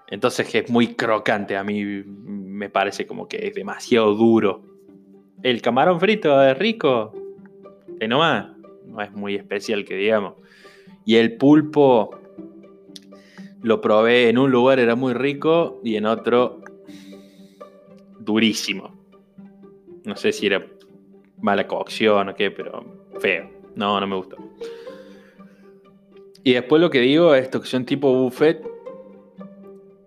Entonces 0.07 0.53
es 0.53 0.69
muy 0.69 0.93
crocante, 0.95 1.57
a 1.57 1.63
mí 1.63 1.83
me 2.05 2.69
parece 2.69 3.07
como 3.07 3.27
que 3.27 3.47
es 3.47 3.55
demasiado 3.55 4.13
duro. 4.13 4.61
El 5.41 5.61
camarón 5.61 5.99
frito 5.99 6.41
es 6.43 6.57
rico, 6.57 7.13
que 7.99 8.07
no 8.07 8.19
no 8.85 9.01
es 9.01 9.11
muy 9.11 9.35
especial 9.35 9.83
que 9.85 9.95
digamos. 9.95 10.35
Y 11.03 11.15
el 11.15 11.35
pulpo 11.37 12.11
lo 13.63 13.81
probé 13.81 14.29
en 14.29 14.37
un 14.37 14.51
lugar, 14.51 14.79
era 14.79 14.95
muy 14.95 15.13
rico, 15.13 15.79
y 15.83 15.95
en 15.95 16.05
otro 16.05 16.61
durísimo. 18.19 18.92
No 20.05 20.15
sé 20.15 20.31
si 20.31 20.47
era 20.47 20.65
mala 21.41 21.67
cocción 21.67 22.29
o 22.29 22.35
qué, 22.35 22.51
pero 22.51 22.83
feo. 23.19 23.49
No, 23.75 23.99
no 23.99 24.07
me 24.07 24.15
gustó. 24.15 24.37
Y 26.43 26.53
después 26.53 26.81
lo 26.81 26.89
que 26.89 26.99
digo, 26.99 27.33
que 27.61 27.67
son 27.67 27.85
tipo 27.85 28.13
buffet, 28.13 28.65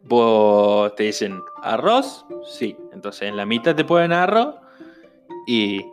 vos 0.04 0.94
te 0.94 1.04
dicen 1.04 1.40
arroz, 1.62 2.26
sí. 2.44 2.76
Entonces 2.92 3.28
en 3.28 3.37
la 3.37 3.46
mitad 3.46 3.74
te 3.74 3.85
ponen 3.85 4.12
arroz 4.12 4.54
y 5.46 5.85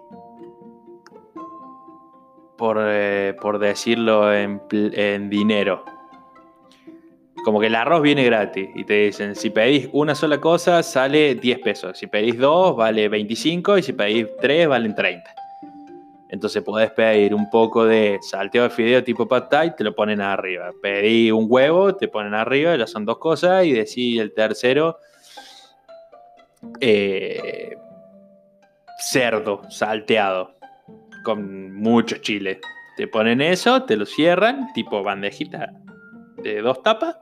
por, 2.58 2.78
eh, 2.80 3.36
decirlo 3.60 4.34
en, 4.34 4.62
en, 4.72 5.30
dinero. 5.30 5.84
Como 7.44 7.60
que 7.60 7.68
el 7.68 7.76
arroz 7.76 8.02
viene 8.02 8.24
gratis 8.24 8.70
y 8.74 8.86
te 8.86 9.06
dicen, 9.06 9.36
si 9.36 9.50
pedís 9.50 9.90
una 9.92 10.16
sola 10.16 10.40
cosa 10.40 10.82
sale 10.82 11.36
10 11.36 11.60
pesos, 11.60 11.98
si 11.98 12.08
pedís 12.08 12.38
dos 12.38 12.76
vale 12.76 13.10
25 13.10 13.78
y 13.78 13.84
si 13.84 13.94
pedís 13.94 14.28
tres 14.40 14.68
valen 14.68 14.96
30. 14.96 15.36
Entonces 16.30 16.64
podés 16.64 16.90
pedir 16.90 17.36
un 17.36 17.50
poco 17.50 17.86
de 17.86 18.18
salteo 18.22 18.64
de 18.64 18.72
fideo 18.72 19.04
tipo 19.04 19.28
pad 19.28 19.76
te 19.78 19.84
lo 19.84 19.94
ponen 19.94 20.20
arriba. 20.20 20.72
Pedí 20.82 21.30
un 21.30 21.46
huevo, 21.48 21.96
te 21.96 22.08
ponen 22.08 22.34
arriba, 22.34 22.76
ya 22.76 22.88
son 22.88 23.06
dos 23.06 23.20
cosas. 23.20 23.66
Y 23.66 23.74
decís 23.74 24.20
el 24.20 24.34
tercero, 24.34 24.98
eh, 26.80 27.78
cerdo 28.98 29.62
salteado 29.70 30.56
con 31.24 31.72
mucho 31.76 32.18
chile. 32.18 32.60
Te 32.98 33.08
ponen 33.08 33.40
eso, 33.40 33.84
te 33.84 33.96
lo 33.96 34.08
cierran, 34.08 34.74
tipo 34.74 35.04
bandejita 35.04 35.72
de 36.44 36.62
dos 36.62 36.84
tapas. 36.84 37.18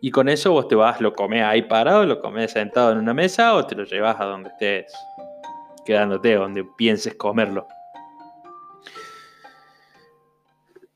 Y 0.00 0.10
con 0.10 0.28
eso 0.28 0.52
vos 0.52 0.66
te 0.66 0.74
vas, 0.74 1.00
lo 1.00 1.12
comes 1.12 1.42
ahí 1.42 1.62
parado, 1.62 2.06
lo 2.06 2.20
comes 2.20 2.52
sentado 2.52 2.92
en 2.92 2.98
una 2.98 3.14
mesa 3.14 3.54
o 3.54 3.66
te 3.66 3.74
lo 3.74 3.84
llevas 3.84 4.18
a 4.18 4.24
donde 4.24 4.48
estés 4.48 4.92
quedándote, 5.84 6.34
donde 6.34 6.64
pienses 6.64 7.14
comerlo. 7.14 7.66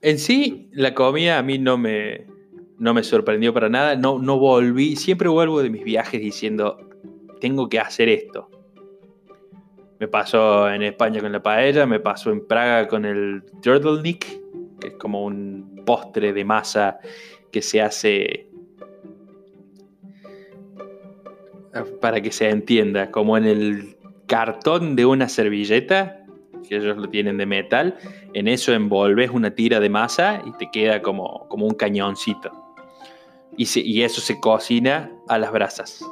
En 0.01 0.19
sí, 0.19 0.71
la 0.73 0.95
comida 0.95 1.39
a 1.39 1.43
mí 1.43 1.59
no 1.59 1.79
me, 1.79 2.27
no 2.79 2.93
me 2.93 3.03
sorprendió 3.03 3.55
para 3.55 3.69
nada. 3.69 3.97
No, 3.97 4.19
no 4.19 4.39
volví. 4.39 4.97
Siempre 4.97 5.29
vuelvo 5.29 5.63
de 5.63 5.71
mis 5.71 5.85
viajes 5.85 6.21
diciendo, 6.21 6.79
tengo 7.41 7.69
que 7.69 7.81
hacer 7.81 8.09
esto. 8.09 8.51
Me 9.99 10.09
pasó 10.09 10.69
en 10.69 10.83
España 10.83 11.21
con 11.21 11.33
la 11.33 11.43
paella, 11.43 11.87
me 11.87 12.01
pasó 12.01 12.31
en 12.31 12.47
Praga 12.47 12.89
con 12.89 13.05
el 13.05 13.43
turtleneck, 13.63 14.27
que 14.81 14.89
es 14.89 14.95
como 14.95 15.25
un 15.25 15.83
postre 15.87 16.33
de 16.33 16.45
masa 16.45 16.99
que 17.55 17.63
se 17.63 17.81
hace 17.81 18.49
para 22.01 22.21
que 22.21 22.33
se 22.33 22.51
entienda, 22.51 23.13
como 23.13 23.37
en 23.37 23.45
el 23.45 23.97
cartón 24.27 24.97
de 24.97 25.07
una 25.07 25.29
servilleta 25.29 26.27
que 26.69 26.79
ellos 26.79 26.97
lo 26.97 27.09
tienen 27.09 27.37
de 27.37 27.47
metal, 27.47 27.97
en 28.33 28.49
eso 28.49 28.73
envolves 28.73 29.31
una 29.31 29.55
tira 29.55 29.79
de 29.79 29.89
masa 29.89 30.43
y 30.45 30.51
te 30.59 30.69
queda 30.73 31.01
como, 31.01 31.47
como 31.49 31.67
un 31.67 31.75
cañoncito. 31.75 32.51
Y, 33.57 33.69
y, 33.79 34.03
eso 34.03 34.21
se 34.21 34.41
cocina 34.41 35.13
a 35.29 35.39
las 35.39 35.53
brasas. 35.53 36.05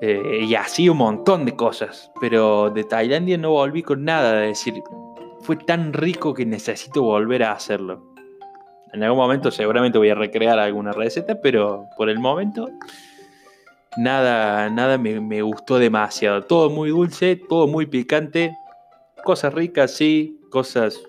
Eh, 0.00 0.46
y 0.48 0.54
así 0.54 0.88
un 0.88 0.96
montón 0.96 1.44
de 1.44 1.56
cosas. 1.56 2.10
Pero 2.22 2.70
de 2.70 2.84
Tailandia 2.84 3.36
no 3.36 3.50
volví 3.50 3.82
con 3.82 4.02
nada. 4.04 4.32
De 4.40 4.46
decir, 4.46 4.82
fue 5.40 5.56
tan 5.56 5.92
rico 5.92 6.32
que 6.32 6.46
necesito 6.46 7.02
volver 7.02 7.42
a 7.42 7.52
hacerlo. 7.52 8.07
En 8.92 9.02
algún 9.02 9.18
momento 9.18 9.50
seguramente 9.50 9.98
voy 9.98 10.10
a 10.10 10.14
recrear 10.14 10.58
alguna 10.58 10.92
receta, 10.92 11.40
pero 11.40 11.86
por 11.96 12.08
el 12.08 12.18
momento 12.18 12.68
nada, 13.96 14.70
nada 14.70 14.98
me, 14.98 15.42
gustó 15.42 15.78
demasiado. 15.78 16.42
Todo 16.42 16.70
muy 16.70 16.90
dulce, 16.90 17.36
todo 17.36 17.66
muy 17.66 17.86
picante 17.86 18.56
Cosas 19.24 19.52
ricas, 19.52 19.90
sí, 19.90 20.40
cosas 20.48 21.02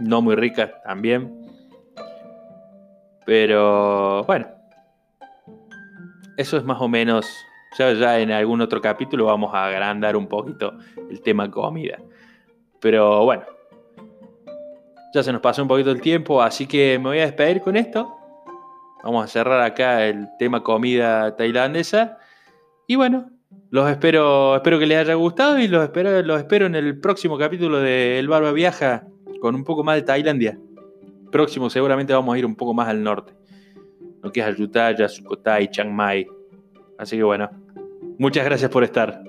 no 0.00 0.20
muy 0.20 0.34
ricas 0.34 0.70
también. 0.82 1.46
Pero 3.24 4.24
bueno, 4.24 4.48
eso 6.36 6.56
es 6.56 6.64
más 6.64 6.80
o 6.80 6.88
menos, 6.88 7.26
ya 7.78 8.18
en 8.18 8.32
algún 8.32 8.60
otro 8.60 8.80
capítulo 8.80 9.26
vamos 9.26 9.54
a 9.54 9.66
agrandar 9.66 10.16
un 10.16 10.26
poquito 10.26 10.74
el 11.08 11.22
tema 11.22 11.50
comida. 11.50 11.98
Pero 12.80 13.24
bueno, 13.24 13.44
ya 15.14 15.22
se 15.22 15.32
nos 15.32 15.40
pasó 15.40 15.62
un 15.62 15.68
poquito 15.68 15.90
el 15.90 16.00
tiempo, 16.00 16.42
así 16.42 16.66
que 16.66 16.98
me 16.98 17.08
voy 17.08 17.18
a 17.18 17.26
despedir 17.26 17.60
con 17.60 17.76
esto. 17.76 18.14
Vamos 19.02 19.24
a 19.24 19.28
cerrar 19.28 19.62
acá 19.62 20.06
el 20.06 20.28
tema 20.38 20.62
comida 20.62 21.36
tailandesa. 21.36 22.18
Y 22.86 22.96
bueno, 22.96 23.30
los 23.70 23.88
espero, 23.90 24.56
espero 24.56 24.78
que 24.78 24.86
les 24.86 24.98
haya 24.98 25.14
gustado 25.14 25.58
y 25.58 25.68
los 25.68 25.82
espero, 25.82 26.22
los 26.22 26.38
espero 26.38 26.66
en 26.66 26.74
el 26.74 26.98
próximo 27.00 27.38
capítulo 27.38 27.78
de 27.80 28.18
El 28.18 28.28
Barba 28.28 28.52
Viaja 28.52 29.06
con 29.40 29.54
un 29.54 29.64
poco 29.64 29.84
más 29.84 29.96
de 29.96 30.02
Tailandia. 30.02 30.58
Próximo 31.30 31.70
seguramente 31.70 32.12
vamos 32.12 32.34
a 32.34 32.38
ir 32.38 32.46
un 32.46 32.56
poco 32.56 32.74
más 32.74 32.88
al 32.88 33.02
norte. 33.02 33.34
Lo 34.22 34.32
que 34.32 34.40
es 34.40 34.46
Ayutthaya, 34.46 35.08
Sukhothai, 35.08 35.70
Chiang 35.70 35.92
Mai. 35.92 36.26
Así 36.98 37.16
que 37.16 37.22
bueno, 37.22 37.48
muchas 38.18 38.44
gracias 38.44 38.70
por 38.70 38.84
estar. 38.84 39.22